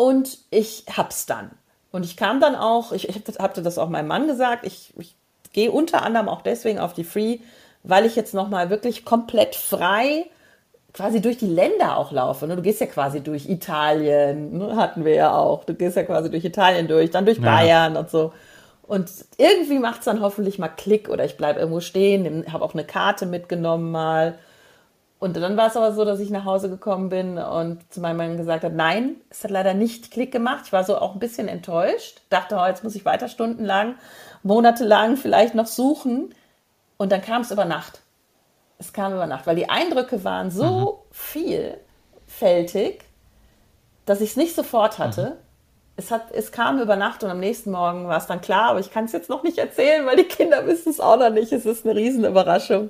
und 0.00 0.38
ich 0.50 0.86
hab's 0.96 1.26
dann. 1.26 1.50
Und 1.92 2.06
ich 2.06 2.16
kam 2.16 2.40
dann 2.40 2.56
auch, 2.56 2.92
ich, 2.92 3.10
ich 3.10 3.16
hatte 3.38 3.60
das 3.60 3.76
auch 3.76 3.90
meinem 3.90 4.06
Mann 4.06 4.26
gesagt, 4.26 4.66
ich, 4.66 4.94
ich 4.98 5.14
gehe 5.52 5.70
unter 5.70 6.02
anderem 6.04 6.26
auch 6.30 6.40
deswegen 6.40 6.78
auf 6.78 6.94
die 6.94 7.04
Free, 7.04 7.40
weil 7.82 8.06
ich 8.06 8.16
jetzt 8.16 8.32
nochmal 8.32 8.70
wirklich 8.70 9.04
komplett 9.04 9.54
frei 9.54 10.24
quasi 10.94 11.20
durch 11.20 11.36
die 11.36 11.48
Länder 11.48 11.98
auch 11.98 12.12
laufe. 12.12 12.46
Ne? 12.46 12.56
Du 12.56 12.62
gehst 12.62 12.80
ja 12.80 12.86
quasi 12.86 13.20
durch 13.20 13.46
Italien, 13.46 14.56
ne? 14.56 14.76
hatten 14.76 15.04
wir 15.04 15.12
ja 15.14 15.36
auch. 15.36 15.64
Du 15.64 15.74
gehst 15.74 15.96
ja 15.96 16.04
quasi 16.04 16.30
durch 16.30 16.46
Italien 16.46 16.88
durch, 16.88 17.10
dann 17.10 17.26
durch 17.26 17.38
Ja. 17.38 17.44
Bayern 17.44 17.98
und 17.98 18.08
so. 18.08 18.32
Und 18.84 19.10
irgendwie 19.36 19.80
macht 19.80 19.98
es 19.98 20.06
dann 20.06 20.22
hoffentlich 20.22 20.58
mal 20.58 20.68
Klick 20.68 21.10
oder 21.10 21.26
ich 21.26 21.36
bleibe 21.36 21.60
irgendwo 21.60 21.80
stehen, 21.80 22.50
habe 22.50 22.64
auch 22.64 22.72
eine 22.72 22.84
Karte 22.84 23.26
mitgenommen 23.26 23.90
mal. 23.90 24.38
Und 25.20 25.36
dann 25.36 25.58
war 25.58 25.68
es 25.68 25.76
aber 25.76 25.92
so, 25.92 26.06
dass 26.06 26.18
ich 26.18 26.30
nach 26.30 26.46
Hause 26.46 26.70
gekommen 26.70 27.10
bin 27.10 27.36
und 27.36 27.92
zu 27.92 28.00
meinem 28.00 28.16
Mann 28.16 28.36
gesagt 28.38 28.64
habe, 28.64 28.74
nein, 28.74 29.16
es 29.28 29.44
hat 29.44 29.50
leider 29.50 29.74
nicht 29.74 30.10
Klick 30.10 30.32
gemacht. 30.32 30.62
Ich 30.64 30.72
war 30.72 30.82
so 30.82 30.96
auch 30.96 31.12
ein 31.12 31.20
bisschen 31.20 31.46
enttäuscht, 31.46 32.22
dachte, 32.30 32.56
oh, 32.58 32.66
jetzt 32.66 32.82
muss 32.82 32.94
ich 32.94 33.04
weiter 33.04 33.28
stundenlang, 33.28 33.96
monatelang 34.42 35.18
vielleicht 35.18 35.54
noch 35.54 35.66
suchen. 35.66 36.34
Und 36.96 37.12
dann 37.12 37.20
kam 37.20 37.42
es 37.42 37.50
über 37.50 37.66
Nacht. 37.66 38.00
Es 38.78 38.94
kam 38.94 39.12
über 39.12 39.26
Nacht, 39.26 39.46
weil 39.46 39.56
die 39.56 39.68
Eindrücke 39.68 40.24
waren 40.24 40.50
so 40.50 41.04
mhm. 41.10 41.76
vielfältig, 42.26 43.04
dass 44.06 44.22
ich 44.22 44.30
es 44.30 44.36
nicht 44.36 44.56
sofort 44.56 44.98
hatte. 44.98 45.22
Mhm. 45.22 45.36
Es, 45.96 46.10
hat, 46.10 46.32
es 46.32 46.50
kam 46.50 46.80
über 46.80 46.96
Nacht 46.96 47.22
und 47.22 47.28
am 47.28 47.40
nächsten 47.40 47.72
Morgen 47.72 48.08
war 48.08 48.16
es 48.16 48.26
dann 48.26 48.40
klar, 48.40 48.70
aber 48.70 48.80
ich 48.80 48.90
kann 48.90 49.04
es 49.04 49.12
jetzt 49.12 49.28
noch 49.28 49.42
nicht 49.42 49.58
erzählen, 49.58 50.06
weil 50.06 50.16
die 50.16 50.24
Kinder 50.24 50.66
wissen 50.66 50.88
es 50.88 50.98
auch 50.98 51.18
noch 51.18 51.28
nicht. 51.28 51.52
Es 51.52 51.66
ist 51.66 51.84
eine 51.84 51.94
Riesenüberraschung. 51.94 52.88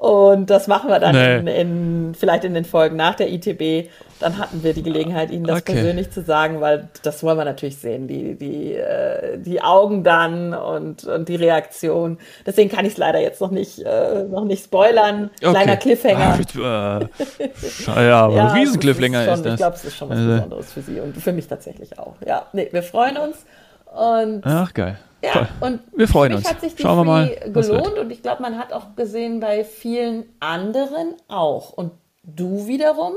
Und 0.00 0.48
das 0.48 0.66
machen 0.66 0.88
wir 0.88 0.98
dann 0.98 1.14
nee. 1.14 1.36
in, 1.40 1.46
in, 1.46 2.14
vielleicht 2.14 2.44
in 2.44 2.54
den 2.54 2.64
Folgen 2.64 2.96
nach 2.96 3.16
der 3.16 3.30
ITB. 3.30 3.90
Dann 4.18 4.38
hatten 4.38 4.62
wir 4.62 4.72
die 4.72 4.82
Gelegenheit, 4.82 5.30
Ihnen 5.30 5.44
das 5.44 5.60
okay. 5.60 5.74
persönlich 5.74 6.10
zu 6.10 6.22
sagen, 6.22 6.62
weil 6.62 6.88
das 7.02 7.22
wollen 7.22 7.36
wir 7.36 7.44
natürlich 7.44 7.76
sehen, 7.76 8.08
die, 8.08 8.34
die, 8.34 8.76
äh, 8.76 9.36
die 9.36 9.60
Augen 9.60 10.02
dann 10.02 10.54
und, 10.54 11.04
und 11.04 11.28
die 11.28 11.36
Reaktion. 11.36 12.16
Deswegen 12.46 12.70
kann 12.70 12.86
ich 12.86 12.92
es 12.92 12.98
leider 12.98 13.20
jetzt 13.20 13.42
noch 13.42 13.50
nicht, 13.50 13.80
äh, 13.80 14.22
noch 14.22 14.46
nicht 14.46 14.64
spoilern. 14.64 15.28
Okay. 15.42 15.50
Kleiner 15.50 15.76
Cliffhanger. 15.76 16.38
Ach, 16.40 17.96
äh, 17.96 18.08
ja, 18.08 18.20
aber 18.22 18.34
ja, 18.36 18.46
ein 18.46 18.58
Riesen-Cliffhanger 18.58 19.24
ist, 19.24 19.34
ist, 19.34 19.44
das. 19.44 19.52
Ich 19.52 19.58
glaube, 19.58 19.76
es 19.76 19.84
ist 19.84 19.96
schon 19.98 20.08
was 20.08 20.16
also. 20.16 20.30
Besonderes 20.30 20.72
für 20.72 20.80
Sie 20.80 21.00
und 21.00 21.14
für 21.18 21.32
mich 21.32 21.46
tatsächlich 21.46 21.98
auch. 21.98 22.14
Ja, 22.26 22.46
nee, 22.54 22.70
wir 22.72 22.82
freuen 22.82 23.18
uns. 23.18 23.44
Und 23.84 24.46
Ach, 24.46 24.72
geil. 24.72 24.96
Ja, 25.22 25.32
Toll. 25.32 25.48
und 25.60 25.80
wir 25.94 26.08
freuen 26.08 26.34
uns. 26.34 26.48
hat 26.48 26.60
sich 26.60 26.74
die 26.74 26.82
Schauen 26.82 26.98
wir 26.98 27.04
mal, 27.04 27.36
gelohnt 27.52 27.98
und 27.98 28.10
ich 28.10 28.22
glaube, 28.22 28.42
man 28.42 28.58
hat 28.58 28.72
auch 28.72 28.96
gesehen 28.96 29.40
bei 29.40 29.64
vielen 29.64 30.24
anderen 30.40 31.14
auch. 31.28 31.70
Und 31.72 31.92
du 32.22 32.66
wiederum 32.66 33.12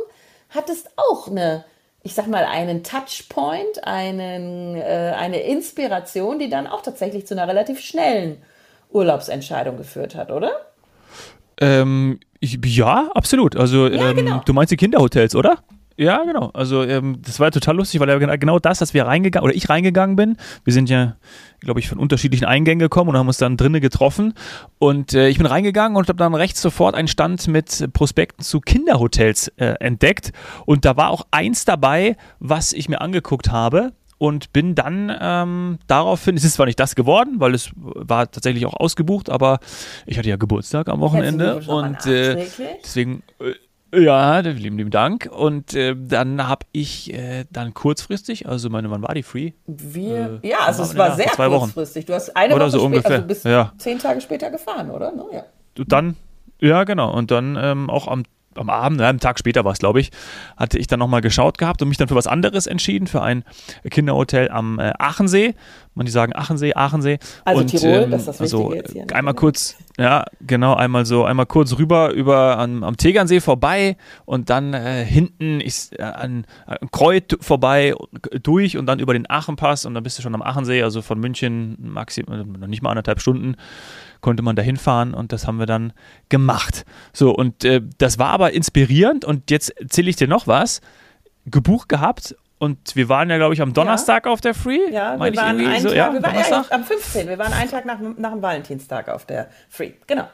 hattest 0.50 0.89
auch 0.98 1.29
eine, 1.29 1.63
ich 2.01 2.13
sag 2.13 2.27
mal, 2.27 2.43
einen 2.43 2.83
Touchpoint, 2.83 3.83
einen, 3.83 4.75
äh, 4.75 5.13
eine 5.17 5.41
Inspiration, 5.41 6.39
die 6.39 6.50
dann 6.50 6.67
auch 6.67 6.81
tatsächlich 6.81 7.25
zu 7.25 7.36
einer 7.36 7.48
relativ 7.48 7.79
schnellen 7.79 8.41
Urlaubsentscheidung 8.89 9.77
geführt 9.77 10.15
hat, 10.15 10.31
oder? 10.31 10.51
Ähm, 11.60 12.19
ich, 12.39 12.60
ja, 12.65 13.10
absolut. 13.13 13.55
Also 13.55 13.88
ja, 13.88 14.12
ähm, 14.12 14.17
genau. 14.17 14.41
du 14.45 14.53
meinst 14.53 14.72
die 14.72 14.77
Kinderhotels, 14.77 15.36
oder? 15.36 15.60
Ja, 16.03 16.24
genau. 16.24 16.51
Also 16.53 16.83
ähm, 16.83 17.19
das 17.25 17.39
war 17.39 17.51
total 17.51 17.77
lustig, 17.77 18.00
weil 18.00 18.10
ja 18.10 18.36
genau 18.36 18.60
das, 18.60 18.79
dass 18.79 18.93
wir 18.93 19.05
reingegangen 19.05 19.45
oder 19.45 19.55
ich 19.55 19.69
reingegangen 19.69 20.15
bin. 20.15 20.38
Wir 20.63 20.74
sind 20.74 20.89
ja, 20.89 21.15
glaube 21.62 21.79
ich, 21.79 21.88
von 21.88 21.98
unterschiedlichen 21.98 22.45
Eingängen 22.45 22.79
gekommen 22.79 23.12
und 23.12 23.17
haben 23.17 23.27
uns 23.27 23.38
dann 23.38 23.57
drinnen 23.57 23.81
getroffen. 23.81 24.33
Und 24.79 25.13
äh, 25.13 25.29
ich 25.29 25.38
bin 25.38 25.45
reingegangen 25.45 25.98
und 25.98 26.07
habe 26.10 26.17
dann 26.17 26.36
rechts 26.36 26.62
sofort 26.62 26.95
einen 26.95 27.07
Stand 27.07 27.48
mit 27.48 27.89
Prospekten 27.93 28.43
zu 28.43 28.60
Kinderhotels 28.60 29.48
äh, 29.57 29.75
entdeckt. 29.79 30.31
Und 30.65 30.86
da 30.86 30.98
war 30.98 31.10
auch 31.10 31.25
eins 31.31 31.65
dabei, 31.65 32.17
was 32.39 32.74
ich 32.74 32.89
mir 32.89 33.01
angeguckt 33.01 33.51
habe 33.51 33.93
und 34.24 34.53
bin 34.53 34.74
dann 34.74 35.12
ähm, 35.19 35.79
daraufhin, 35.88 36.38
es 36.38 36.45
ist 36.45 36.53
zwar 36.53 36.65
nicht 36.65 36.79
das 36.79 36.95
geworden, 36.95 37.41
weil 37.41 37.53
es 37.53 37.72
war 37.75 38.31
tatsächlich 38.31 38.65
auch 38.65 38.74
ausgebucht, 38.74 39.29
aber 39.29 39.60
ich 40.05 40.17
hatte 40.17 40.29
ja 40.29 40.38
Geburtstag 40.38 40.88
am 40.88 41.01
Wochenende 41.01 41.57
und 41.67 42.05
äh, 42.05 42.45
deswegen 42.81 43.24
äh, 43.41 43.53
ja, 43.93 44.39
lieben, 44.39 44.77
lieben 44.77 44.89
Dank. 44.89 45.29
Und 45.31 45.73
äh, 45.73 45.95
dann 45.97 46.47
habe 46.47 46.65
ich 46.71 47.13
äh, 47.13 47.45
dann 47.51 47.73
kurzfristig, 47.73 48.47
also 48.47 48.69
meine, 48.69 48.89
wann 48.89 49.01
war 49.01 49.13
die 49.13 49.23
Free? 49.23 49.51
Wir, 49.67 50.39
äh, 50.41 50.50
ja, 50.50 50.59
also 50.65 50.83
es 50.83 50.97
war 50.97 51.09
ja, 51.09 51.15
sehr 51.15 51.31
zwei 51.31 51.47
kurzfristig. 51.47 52.05
Du 52.05 52.13
hast 52.13 52.35
eine 52.35 52.55
oder 52.55 52.65
Woche 52.65 52.71
so 52.71 52.77
später, 52.79 52.88
ungefähr. 52.88 53.15
also 53.15 53.27
bis 53.27 53.43
ja. 53.43 53.73
zehn 53.77 54.00
Tage 54.00 54.21
später 54.21 54.50
gefahren, 54.50 54.89
oder? 54.89 55.12
No, 55.12 55.29
ja. 55.31 55.43
Dann, 55.88 56.15
ja, 56.59 56.83
genau. 56.83 57.13
Und 57.13 57.31
dann 57.31 57.57
ähm, 57.59 57.89
auch 57.89 58.07
am 58.07 58.23
am 58.57 58.69
Abend, 58.69 59.00
ja, 59.00 59.09
einen 59.09 59.19
Tag 59.19 59.39
später 59.39 59.65
war 59.65 59.71
es, 59.71 59.79
glaube 59.79 60.00
ich, 60.00 60.12
hatte 60.57 60.77
ich 60.77 60.88
dann 60.88 61.00
nochmal 61.00 61.21
geschaut 61.21 61.57
gehabt 61.57 61.81
und 61.81 61.89
mich 61.89 61.97
dann 61.97 62.07
für 62.07 62.15
was 62.15 62.27
anderes 62.27 62.67
entschieden, 62.67 63.07
für 63.07 63.21
ein 63.21 63.43
Kinderhotel 63.89 64.50
am 64.50 64.79
äh, 64.79 64.93
Aachensee. 64.97 65.55
Man 65.95 66.05
die 66.05 66.12
sagen 66.12 66.33
Aachensee, 66.33 66.73
Aachensee. 66.73 67.19
Also 67.45 67.62
und, 67.62 67.67
Tirol, 67.67 68.03
ähm, 68.03 68.12
das 68.12 68.21
ist 68.21 68.27
das 68.27 68.41
also, 68.41 68.71
Wichtige 68.71 68.77
jetzt 68.77 68.93
hier. 68.93 69.15
Einmal 69.15 69.33
kurz, 69.33 69.75
ja, 69.97 70.25
genau, 70.41 70.73
einmal 70.73 71.05
so, 71.05 71.23
einmal 71.23 71.45
kurz 71.45 71.77
rüber 71.77 72.12
über 72.12 72.57
an, 72.57 72.83
am 72.83 72.97
Tegernsee 72.97 73.39
vorbei 73.39 73.97
und 74.25 74.50
dann 74.50 74.73
äh, 74.73 75.05
hinten 75.05 75.62
ist 75.62 75.97
äh, 76.00 76.03
an, 76.03 76.45
an 76.65 76.77
Kreuz 76.91 77.23
vorbei, 77.41 77.93
durch 78.41 78.77
und 78.77 78.85
dann 78.88 79.00
über 79.00 79.13
den 79.13 79.29
Aachenpass 79.29 79.85
und 79.85 79.93
dann 79.93 80.03
bist 80.03 80.17
du 80.17 80.21
schon 80.23 80.33
am 80.33 80.41
Aachensee, 80.41 80.81
also 80.81 81.01
von 81.01 81.19
München 81.19 81.77
maximal, 81.79 82.43
noch 82.43 82.67
nicht 82.67 82.81
mal 82.81 82.89
anderthalb 82.89 83.21
Stunden 83.21 83.55
konnte 84.23 84.41
man 84.41 84.55
da 84.55 84.63
hinfahren 84.63 85.13
und 85.13 85.31
das 85.31 85.45
haben 85.45 85.59
wir 85.59 85.67
dann 85.67 85.93
gemacht. 86.29 86.85
So, 87.12 87.35
und 87.35 87.63
äh, 87.63 87.81
das 88.00 88.17
war 88.17 88.29
aber 88.29 88.53
inspirierend 88.53 89.25
und 89.25 89.51
jetzt 89.51 89.69
erzähle 89.79 90.09
ich 90.09 90.15
dir 90.15 90.27
noch 90.27 90.47
was. 90.47 90.81
Gebucht 91.45 91.89
gehabt 91.89 92.35
und 92.63 92.96
wir 92.96 93.10
waren 93.10 93.29
ja, 93.29 93.38
glaube 93.38 93.53
ich, 93.53 93.62
am 93.62 93.74
Donnerstag 93.74 94.25
ja. 94.25 94.32
auf 94.32 94.39
der 94.39 94.53
Free. 94.53 94.79
Ja, 94.89 95.20
wir 95.20 95.36
waren, 95.36 95.60
einen 95.60 95.82
so, 95.82 95.89
Tag, 95.89 95.98
ja, 95.98 96.13
wir 96.13 96.24
waren 96.24 96.36
ja, 96.36 96.65
am 96.70 96.84
15. 96.84 97.27
Wir 97.27 97.38
waren 97.38 97.51
einen 97.51 97.70
Tag 97.70 97.86
nach, 97.86 98.00
nach 98.00 98.32
dem 98.32 98.41
Valentinstag 98.41 99.10
auf 99.10 99.25
der 99.25 99.50
Free. 99.70 99.91
Genau. 100.08 100.27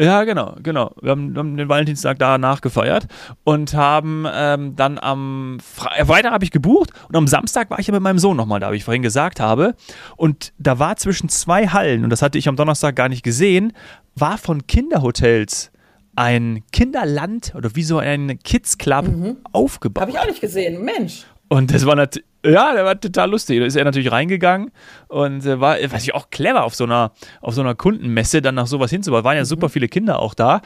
Ja, 0.00 0.22
genau, 0.24 0.56
genau. 0.62 0.92
Wir 1.00 1.10
haben, 1.10 1.36
haben 1.36 1.56
den 1.56 1.68
Valentinstag 1.68 2.18
da 2.18 2.38
nachgefeiert 2.38 3.06
und 3.44 3.74
haben 3.74 4.26
ähm, 4.32 4.74
dann 4.76 4.98
am 4.98 5.58
Fre 5.60 6.06
Freitag 6.06 6.32
habe 6.32 6.44
ich 6.44 6.50
gebucht 6.52 6.90
und 7.08 7.16
am 7.16 7.26
Samstag 7.26 7.68
war 7.68 7.78
ich 7.78 7.88
ja 7.88 7.92
mit 7.92 8.02
meinem 8.02 8.18
Sohn 8.18 8.36
nochmal 8.36 8.60
da, 8.60 8.72
wie 8.72 8.76
ich 8.76 8.84
vorhin 8.84 9.02
gesagt 9.02 9.40
habe. 9.40 9.74
Und 10.16 10.52
da 10.58 10.78
war 10.78 10.96
zwischen 10.96 11.28
zwei 11.28 11.66
Hallen, 11.66 12.04
und 12.04 12.10
das 12.10 12.22
hatte 12.22 12.38
ich 12.38 12.48
am 12.48 12.56
Donnerstag 12.56 12.96
gar 12.96 13.08
nicht 13.08 13.22
gesehen, 13.22 13.72
war 14.14 14.38
von 14.38 14.66
Kinderhotels 14.66 15.72
ein 16.14 16.62
Kinderland 16.72 17.54
oder 17.54 17.74
wie 17.74 17.82
so 17.82 17.98
ein 17.98 18.38
Kids 18.44 18.78
Club 18.78 19.08
mhm. 19.08 19.36
aufgebaut. 19.52 20.02
Habe 20.02 20.10
ich 20.12 20.18
auch 20.18 20.26
nicht 20.26 20.40
gesehen, 20.40 20.84
Mensch. 20.84 21.26
Und 21.52 21.72
das 21.72 21.84
war 21.84 21.96
natürlich 21.96 22.26
ja, 22.44 22.72
der 22.72 22.84
war 22.84 23.00
total 23.00 23.30
lustig. 23.30 23.60
Da 23.60 23.66
ist 23.66 23.76
er 23.76 23.84
natürlich 23.84 24.10
reingegangen 24.10 24.72
und 25.08 25.46
äh, 25.46 25.60
war, 25.60 25.76
weiß 25.76 26.02
ich, 26.02 26.14
auch 26.14 26.30
clever 26.30 26.64
auf 26.64 26.74
so 26.74 26.84
einer, 26.84 27.12
auf 27.40 27.54
so 27.54 27.60
einer 27.60 27.74
Kundenmesse 27.74 28.42
dann 28.42 28.56
nach 28.56 28.66
sowas 28.66 28.90
hinzubauen. 28.90 29.22
Waren 29.22 29.36
ja 29.36 29.42
mhm. 29.42 29.46
super 29.46 29.68
viele 29.68 29.86
Kinder 29.86 30.18
auch 30.18 30.34
da. 30.34 30.60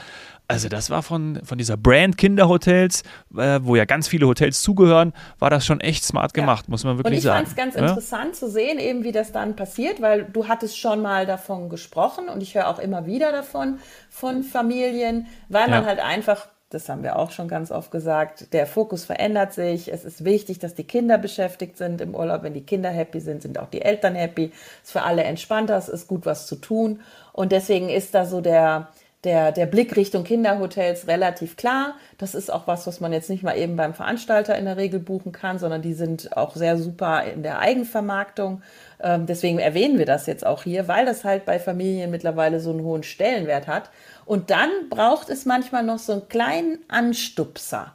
Also 0.49 0.69
das 0.69 0.91
war 0.91 1.03
von, 1.03 1.41
von 1.45 1.59
dieser 1.59 1.77
Brand 1.77 2.17
Kinderhotels, 2.17 3.03
äh, 3.37 3.59
wo 3.63 3.75
ja 3.75 3.85
ganz 3.85 4.07
viele 4.07 4.27
Hotels 4.27 4.63
zugehören, 4.63 5.13
war 5.41 5.51
das 5.51 5.67
schon 5.67 5.81
echt 5.81 6.05
smart 6.05 6.35
gemacht, 6.35 6.67
ja. 6.67 6.71
muss 6.71 6.85
man 6.85 6.99
wirklich 6.99 7.21
sagen. 7.21 7.41
Und 7.41 7.43
ich 7.43 7.57
fand 7.57 7.73
es 7.73 7.75
ganz 7.75 7.75
ja? 7.75 7.89
interessant 7.89 8.37
zu 8.37 8.49
sehen, 8.49 8.79
eben 8.79 9.03
wie 9.03 9.11
das 9.11 9.33
dann 9.33 9.57
passiert, 9.57 10.01
weil 10.01 10.25
du 10.25 10.47
hattest 10.47 10.79
schon 10.79 11.03
mal 11.03 11.27
davon 11.27 11.69
gesprochen 11.69 12.29
und 12.29 12.43
ich 12.45 12.55
höre 12.55 12.69
auch 12.69 12.79
immer 12.79 13.07
wieder 13.07 13.33
davon, 13.33 13.81
von 14.09 14.45
Familien, 14.45 15.27
weil 15.49 15.69
man 15.69 15.85
halt 15.85 15.99
einfach 15.99 16.47
das 16.71 16.89
haben 16.89 17.05
wir 17.05 17.17
auch 17.17 17.31
schon 17.31 17.47
ganz 17.47 17.71
oft 17.71 17.93
gesagt, 17.93 18.53
der 18.53 18.67
Fokus 18.67 19.05
verändert 19.05 19.53
sich. 19.53 19.93
Es 19.93 20.05
ist 20.05 20.25
wichtig, 20.25 20.59
dass 20.59 20.75
die 20.75 20.85
Kinder 20.85 21.17
beschäftigt 21.17 21.77
sind 21.77 22.01
im 22.01 22.15
Urlaub. 22.15 22.43
Wenn 22.43 22.55
die 22.55 22.67
Kinder 22.67 22.91
happy 22.91 23.21
sind, 23.21 23.43
sind 23.43 23.59
auch 23.59 23.69
die 23.71 23.83
Eltern 23.83 24.17
happy. 24.17 24.51
Es 24.83 24.89
ist 24.89 24.93
für 24.93 25.03
alle 25.03 25.23
entspannter, 25.23 25.77
es 25.77 25.89
ist 25.89 26.09
gut 26.09 26.27
was 26.27 26.49
zu 26.49 26.57
tun. 26.57 27.01
Und 27.33 27.53
deswegen 27.53 27.89
ist 27.89 28.15
da 28.17 28.25
so 28.25 28.41
der, 28.41 28.89
der, 29.27 29.53
der 29.53 29.67
Blick 29.67 29.97
Richtung 29.97 30.25
Kinderhotels 30.25 31.09
relativ 31.09 31.57
klar. 31.57 31.97
Das 32.17 32.35
ist 32.35 32.51
auch 32.51 32.67
was, 32.67 32.87
was 32.87 33.01
man 33.01 33.13
jetzt 33.13 33.29
nicht 33.29 33.43
mal 33.43 33.59
eben 33.59 33.77
beim 33.77 33.93
Veranstalter 33.93 34.57
in 34.57 34.65
der 34.65 34.77
Regel 34.77 35.01
buchen 35.01 35.33
kann, 35.33 35.59
sondern 35.59 35.83
die 35.83 35.95
sind 35.95 36.35
auch 36.37 36.55
sehr 36.55 36.79
super 36.79 37.25
in 37.25 37.43
der 37.43 37.59
Eigenvermarktung. 37.59 38.63
Ähm, 39.03 39.27
deswegen 39.27 39.59
erwähnen 39.59 39.99
wir 39.99 40.07
das 40.07 40.27
jetzt 40.27 40.47
auch 40.47 40.63
hier, 40.63 40.87
weil 40.89 41.05
das 41.05 41.25
halt 41.25 41.45
bei 41.45 41.59
Familien 41.59 42.11
mittlerweile 42.11 42.61
so 42.61 42.71
einen 42.71 42.85
hohen 42.85 43.03
Stellenwert 43.03 43.67
hat. 43.67 43.91
Und 44.25 44.51
dann 44.51 44.71
braucht 44.89 45.29
es 45.29 45.45
manchmal 45.45 45.83
noch 45.83 45.99
so 45.99 46.13
einen 46.13 46.29
kleinen 46.29 46.79
Anstupser. 46.89 47.95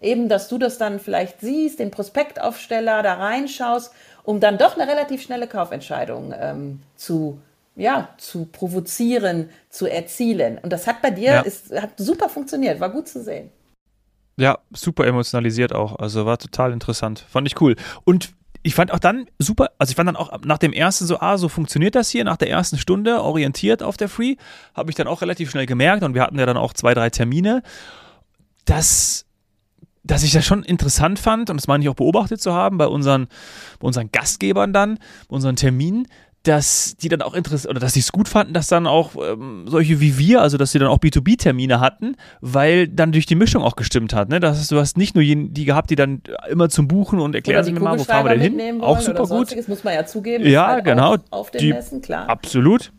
Eben, 0.00 0.28
dass 0.28 0.48
du 0.48 0.58
das 0.58 0.78
dann 0.78 0.98
vielleicht 0.98 1.40
siehst, 1.40 1.78
den 1.78 1.92
Prospektaufsteller 1.92 3.04
da 3.04 3.14
reinschaust, 3.14 3.92
um 4.24 4.40
dann 4.40 4.58
doch 4.58 4.76
eine 4.76 4.90
relativ 4.90 5.22
schnelle 5.22 5.46
Kaufentscheidung 5.46 6.34
ähm, 6.36 6.80
zu, 6.96 7.38
ja, 7.74 8.10
zu 8.18 8.46
provozieren, 8.46 9.50
zu 9.68 9.86
erzielen. 9.86 10.58
Und 10.58 10.72
das 10.72 10.86
hat 10.86 11.02
bei 11.02 11.10
dir, 11.10 11.32
ja. 11.32 11.40
ist, 11.40 11.72
hat 11.72 11.92
super 11.96 12.28
funktioniert, 12.28 12.80
war 12.80 12.90
gut 12.90 13.08
zu 13.08 13.22
sehen. 13.22 13.50
Ja, 14.36 14.58
super 14.72 15.06
emotionalisiert 15.06 15.74
auch. 15.74 15.96
Also 15.96 16.26
war 16.26 16.38
total 16.38 16.72
interessant. 16.72 17.24
Fand 17.28 17.46
ich 17.46 17.60
cool. 17.60 17.76
Und 18.04 18.34
ich 18.62 18.74
fand 18.74 18.92
auch 18.92 18.98
dann 18.98 19.26
super, 19.38 19.70
also 19.78 19.90
ich 19.90 19.96
fand 19.96 20.08
dann 20.08 20.16
auch 20.16 20.40
nach 20.44 20.58
dem 20.58 20.72
ersten 20.72 21.06
so, 21.06 21.18
ah, 21.18 21.36
so 21.36 21.48
funktioniert 21.48 21.94
das 21.94 22.10
hier, 22.10 22.24
nach 22.24 22.36
der 22.36 22.48
ersten 22.48 22.78
Stunde 22.78 23.22
orientiert 23.22 23.82
auf 23.82 23.96
der 23.96 24.08
Free, 24.08 24.36
habe 24.74 24.90
ich 24.90 24.96
dann 24.96 25.08
auch 25.08 25.20
relativ 25.20 25.50
schnell 25.50 25.66
gemerkt 25.66 26.02
und 26.02 26.14
wir 26.14 26.22
hatten 26.22 26.38
ja 26.38 26.46
dann 26.46 26.56
auch 26.56 26.72
zwei, 26.72 26.94
drei 26.94 27.10
Termine, 27.10 27.62
dass, 28.64 29.26
dass 30.04 30.22
ich 30.22 30.32
das 30.32 30.46
schon 30.46 30.62
interessant 30.62 31.18
fand 31.18 31.50
und 31.50 31.56
das 31.56 31.66
meine 31.66 31.82
ich 31.82 31.88
auch 31.88 31.94
beobachtet 31.94 32.40
zu 32.40 32.52
haben 32.54 32.78
bei 32.78 32.86
unseren, 32.86 33.26
bei 33.80 33.86
unseren 33.88 34.12
Gastgebern 34.12 34.72
dann, 34.72 34.98
bei 35.28 35.34
unseren 35.34 35.56
Terminen, 35.56 36.06
dass 36.42 36.96
die 36.96 37.08
dann 37.08 37.22
auch 37.22 37.34
interessiert 37.34 37.70
oder 37.70 37.80
dass 37.80 37.94
sie 37.94 38.00
es 38.00 38.10
gut 38.10 38.28
fanden, 38.28 38.52
dass 38.52 38.66
dann 38.66 38.86
auch 38.86 39.12
ähm, 39.16 39.64
solche 39.68 40.00
wie 40.00 40.18
wir, 40.18 40.42
also 40.42 40.56
dass 40.56 40.72
sie 40.72 40.78
dann 40.78 40.88
auch 40.88 40.98
B2B-Termine 40.98 41.78
hatten, 41.80 42.16
weil 42.40 42.88
dann 42.88 43.12
durch 43.12 43.26
die 43.26 43.36
Mischung 43.36 43.62
auch 43.62 43.76
gestimmt 43.76 44.12
hat. 44.12 44.28
Ne? 44.28 44.40
Das 44.40 44.58
heißt, 44.58 44.70
du 44.72 44.78
hast 44.78 44.96
nicht 44.96 45.14
nur 45.14 45.22
die 45.24 45.64
gehabt, 45.64 45.90
die 45.90 45.96
dann 45.96 46.22
immer 46.48 46.68
zum 46.68 46.88
Buchen 46.88 47.20
und 47.20 47.34
erklären 47.34 47.64
sie 47.64 47.72
mir 47.72 47.80
mal, 47.80 47.98
wo 47.98 48.04
fahren 48.04 48.26
wir 48.26 48.36
denn 48.36 48.58
hin. 48.58 48.80
Auch 48.80 49.00
super 49.00 49.26
gut. 49.26 49.56
Das 49.56 49.68
muss 49.68 49.84
man 49.84 49.94
ja 49.94 50.04
zugeben. 50.04 50.44
Ja, 50.46 50.66
halt 50.66 50.84
genau. 50.84 51.14
Auf, 51.14 51.20
auf 51.30 51.50
den 51.52 51.60
die, 51.60 51.72
Messen, 51.72 52.00
klar. 52.00 52.28
Absolut. 52.28 52.92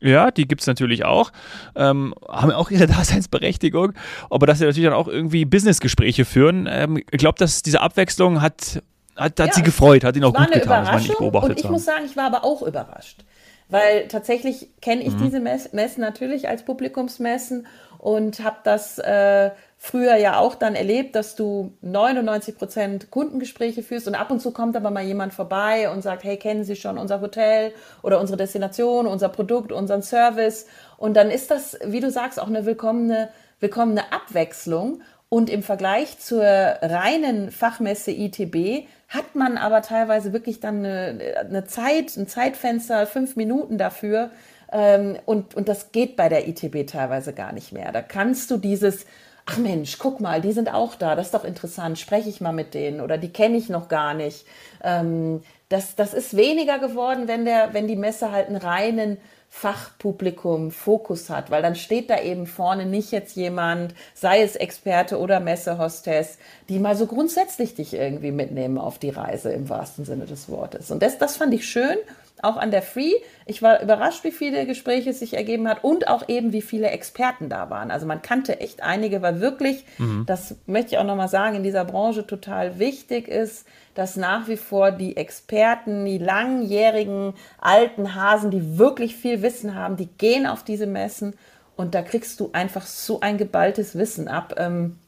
Ja, 0.00 0.30
die 0.30 0.46
gibt 0.46 0.60
es 0.60 0.66
natürlich 0.66 1.06
auch. 1.06 1.32
Ähm, 1.74 2.14
haben 2.28 2.50
auch 2.50 2.70
ihre 2.70 2.86
Daseinsberechtigung. 2.86 3.94
Aber 4.28 4.46
dass 4.46 4.58
sie 4.58 4.66
natürlich 4.66 4.84
dann 4.84 4.94
auch 4.94 5.08
irgendwie 5.08 5.46
Businessgespräche 5.46 6.26
führen. 6.26 6.68
Ähm, 6.70 6.98
ich 6.98 7.18
glaube, 7.18 7.38
dass 7.38 7.62
diese 7.62 7.80
Abwechslung 7.80 8.42
hat, 8.42 8.82
hat, 9.16 9.38
hat 9.40 9.48
ja, 9.48 9.52
sie 9.52 9.62
gefreut, 9.62 10.04
hat 10.04 10.16
ihn 10.16 10.24
auch 10.24 10.34
gut 10.34 10.50
getan, 10.52 10.86
was 10.90 11.04
ich 11.04 11.16
beobachtet 11.16 11.50
Und 11.50 11.58
ich 11.58 11.64
haben. 11.64 11.72
muss 11.72 11.84
sagen, 11.84 12.04
ich 12.04 12.16
war 12.16 12.24
aber 12.24 12.44
auch 12.44 12.62
überrascht. 12.62 13.24
Weil 13.68 14.08
tatsächlich 14.08 14.68
kenne 14.82 15.02
ich 15.02 15.14
mhm. 15.14 15.22
diese 15.24 15.40
Messen 15.40 16.00
natürlich 16.00 16.48
als 16.48 16.64
Publikumsmessen 16.64 17.66
und 17.98 18.44
habe 18.44 18.58
das 18.62 18.98
äh, 18.98 19.50
früher 19.78 20.16
ja 20.16 20.38
auch 20.38 20.54
dann 20.54 20.74
erlebt, 20.74 21.16
dass 21.16 21.36
du 21.36 21.72
99 21.80 22.58
Prozent 22.58 23.10
Kundengespräche 23.10 23.82
führst 23.82 24.06
und 24.06 24.14
ab 24.14 24.30
und 24.30 24.40
zu 24.40 24.50
kommt 24.50 24.76
aber 24.76 24.90
mal 24.90 25.02
jemand 25.02 25.32
vorbei 25.32 25.90
und 25.90 26.02
sagt, 26.02 26.24
hey, 26.24 26.36
kennen 26.36 26.64
Sie 26.64 26.76
schon 26.76 26.98
unser 26.98 27.22
Hotel 27.22 27.72
oder 28.02 28.20
unsere 28.20 28.36
Destination, 28.36 29.06
unser 29.06 29.30
Produkt, 29.30 29.72
unseren 29.72 30.02
Service? 30.02 30.66
Und 30.98 31.16
dann 31.16 31.30
ist 31.30 31.50
das, 31.50 31.78
wie 31.84 32.00
du 32.00 32.10
sagst, 32.10 32.38
auch 32.38 32.48
eine 32.48 32.66
willkommene, 32.66 33.30
willkommene 33.60 34.12
Abwechslung. 34.12 35.00
Und 35.30 35.48
im 35.48 35.62
Vergleich 35.62 36.18
zur 36.18 36.44
reinen 36.44 37.50
Fachmesse 37.50 38.10
ITB 38.10 38.86
hat 39.14 39.34
man 39.34 39.56
aber 39.56 39.82
teilweise 39.82 40.32
wirklich 40.32 40.60
dann 40.60 40.84
eine, 40.84 41.36
eine 41.40 41.64
Zeit, 41.64 42.16
ein 42.16 42.26
Zeitfenster, 42.26 43.06
fünf 43.06 43.36
Minuten 43.36 43.78
dafür, 43.78 44.30
ähm, 44.72 45.16
und, 45.24 45.54
und 45.54 45.68
das 45.68 45.92
geht 45.92 46.16
bei 46.16 46.28
der 46.28 46.48
ITB 46.48 46.86
teilweise 46.86 47.32
gar 47.32 47.52
nicht 47.52 47.72
mehr. 47.72 47.92
Da 47.92 48.02
kannst 48.02 48.50
du 48.50 48.56
dieses, 48.56 49.06
ach 49.46 49.56
Mensch, 49.56 49.98
guck 49.98 50.20
mal, 50.20 50.40
die 50.40 50.52
sind 50.52 50.72
auch 50.72 50.96
da, 50.96 51.14
das 51.14 51.26
ist 51.26 51.34
doch 51.34 51.44
interessant, 51.44 51.98
spreche 51.98 52.28
ich 52.28 52.40
mal 52.40 52.52
mit 52.52 52.74
denen 52.74 53.00
oder 53.00 53.16
die 53.16 53.32
kenne 53.32 53.56
ich 53.56 53.68
noch 53.68 53.88
gar 53.88 54.14
nicht. 54.14 54.46
Ähm, 54.82 55.42
das, 55.68 55.94
das 55.94 56.12
ist 56.12 56.36
weniger 56.36 56.78
geworden, 56.78 57.28
wenn, 57.28 57.44
der, 57.44 57.72
wenn 57.72 57.86
die 57.86 57.96
Messe 57.96 58.32
halt 58.32 58.48
einen 58.48 58.56
reinen 58.56 59.18
Fachpublikum 59.56 60.72
Fokus 60.72 61.30
hat, 61.30 61.52
weil 61.52 61.62
dann 61.62 61.76
steht 61.76 62.10
da 62.10 62.20
eben 62.20 62.48
vorne 62.48 62.86
nicht 62.86 63.12
jetzt 63.12 63.36
jemand, 63.36 63.94
sei 64.12 64.42
es 64.42 64.56
Experte 64.56 65.16
oder 65.18 65.38
Messehostess, 65.38 66.38
die 66.68 66.80
mal 66.80 66.96
so 66.96 67.06
grundsätzlich 67.06 67.76
dich 67.76 67.94
irgendwie 67.94 68.32
mitnehmen 68.32 68.78
auf 68.78 68.98
die 68.98 69.10
Reise 69.10 69.52
im 69.52 69.68
wahrsten 69.68 70.04
Sinne 70.04 70.26
des 70.26 70.48
Wortes. 70.48 70.90
Und 70.90 71.04
das, 71.04 71.18
das 71.18 71.36
fand 71.36 71.54
ich 71.54 71.66
schön 71.68 71.96
auch 72.42 72.56
an 72.56 72.70
der 72.70 72.82
Free. 72.82 73.12
Ich 73.46 73.62
war 73.62 73.80
überrascht, 73.82 74.24
wie 74.24 74.32
viele 74.32 74.66
Gespräche 74.66 75.10
es 75.10 75.20
sich 75.20 75.34
ergeben 75.34 75.68
hat 75.68 75.84
und 75.84 76.08
auch 76.08 76.28
eben, 76.28 76.52
wie 76.52 76.62
viele 76.62 76.88
Experten 76.88 77.48
da 77.48 77.70
waren. 77.70 77.90
Also 77.90 78.06
man 78.06 78.22
kannte 78.22 78.60
echt 78.60 78.82
einige, 78.82 79.22
weil 79.22 79.40
wirklich, 79.40 79.84
mhm. 79.98 80.24
das 80.26 80.56
möchte 80.66 80.92
ich 80.92 80.98
auch 80.98 81.04
nochmal 81.04 81.28
sagen, 81.28 81.56
in 81.56 81.62
dieser 81.62 81.84
Branche 81.84 82.26
total 82.26 82.78
wichtig 82.78 83.28
ist, 83.28 83.66
dass 83.94 84.16
nach 84.16 84.48
wie 84.48 84.56
vor 84.56 84.90
die 84.90 85.16
Experten, 85.16 86.04
die 86.04 86.18
langjährigen 86.18 87.34
alten 87.60 88.14
Hasen, 88.14 88.50
die 88.50 88.78
wirklich 88.78 89.16
viel 89.16 89.42
Wissen 89.42 89.74
haben, 89.74 89.96
die 89.96 90.06
gehen 90.06 90.46
auf 90.46 90.64
diese 90.64 90.86
Messen 90.86 91.34
und 91.76 91.94
da 91.94 92.02
kriegst 92.02 92.40
du 92.40 92.50
einfach 92.52 92.86
so 92.86 93.20
ein 93.20 93.38
geballtes 93.38 93.96
Wissen 93.96 94.28
ab. 94.28 94.54
Ähm, 94.58 94.98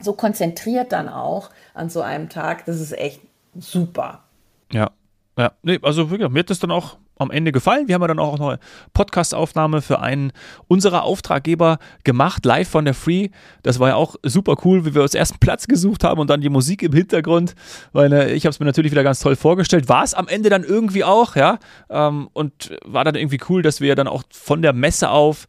so 0.00 0.12
konzentriert 0.12 0.92
dann 0.92 1.08
auch 1.08 1.50
an 1.72 1.88
so 1.88 2.02
einem 2.02 2.28
Tag. 2.28 2.66
Das 2.66 2.80
ist 2.80 2.92
echt 2.92 3.20
super. 3.58 4.24
Ja, 4.72 4.90
ja, 5.38 5.52
nee, 5.62 5.78
also 5.82 6.10
wirklich, 6.10 6.28
mir 6.30 6.38
hat 6.40 6.50
das 6.50 6.60
dann 6.60 6.70
auch 6.70 6.96
am 7.16 7.30
Ende 7.30 7.52
gefallen. 7.52 7.88
Wir 7.88 7.94
haben 7.94 8.02
ja 8.02 8.08
dann 8.08 8.18
auch 8.18 8.38
noch 8.38 8.48
eine 8.48 8.58
Podcast-Aufnahme 8.92 9.82
für 9.82 10.00
einen 10.00 10.32
unserer 10.68 11.02
Auftraggeber 11.02 11.78
gemacht, 12.02 12.44
live 12.44 12.68
von 12.68 12.84
der 12.84 12.94
Free. 12.94 13.28
Das 13.62 13.78
war 13.78 13.90
ja 13.90 13.94
auch 13.96 14.16
super 14.22 14.56
cool, 14.64 14.84
wie 14.84 14.94
wir 14.94 15.02
uns 15.02 15.14
erst 15.14 15.32
einen 15.32 15.40
Platz 15.40 15.66
gesucht 15.66 16.04
haben 16.04 16.20
und 16.20 16.30
dann 16.30 16.40
die 16.40 16.48
Musik 16.48 16.82
im 16.82 16.92
Hintergrund, 16.92 17.54
weil 17.92 18.08
ne, 18.08 18.32
ich 18.32 18.44
habe 18.46 18.50
es 18.50 18.60
mir 18.60 18.66
natürlich 18.66 18.92
wieder 18.92 19.04
ganz 19.04 19.20
toll 19.20 19.36
vorgestellt. 19.36 19.88
War 19.88 20.04
es 20.04 20.14
am 20.14 20.28
Ende 20.28 20.50
dann 20.50 20.64
irgendwie 20.64 21.04
auch, 21.04 21.36
ja. 21.36 21.58
Ähm, 21.90 22.28
und 22.32 22.76
war 22.84 23.04
dann 23.04 23.14
irgendwie 23.14 23.40
cool, 23.48 23.62
dass 23.62 23.80
wir 23.80 23.94
dann 23.94 24.08
auch 24.08 24.24
von 24.30 24.62
der 24.62 24.72
Messe 24.72 25.10
auf 25.10 25.46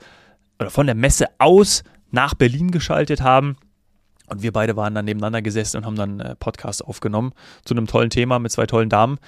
oder 0.59 0.69
von 0.69 0.85
der 0.85 0.95
Messe 0.95 1.27
aus 1.37 1.83
nach 2.11 2.33
Berlin 2.33 2.71
geschaltet 2.71 3.21
haben. 3.21 3.57
Und 4.27 4.41
wir 4.41 4.51
beide 4.51 4.75
waren 4.75 4.96
dann 4.96 5.05
nebeneinander 5.05 5.41
gesessen 5.41 5.77
und 5.77 5.86
haben 5.86 5.96
dann 5.96 6.20
äh, 6.20 6.36
Podcast 6.36 6.84
aufgenommen 6.86 7.34
zu 7.63 7.74
einem 7.74 7.88
tollen 7.88 8.10
Thema 8.10 8.39
mit 8.39 8.51
zwei 8.51 8.65
tollen 8.65 8.89
Damen. 8.89 9.20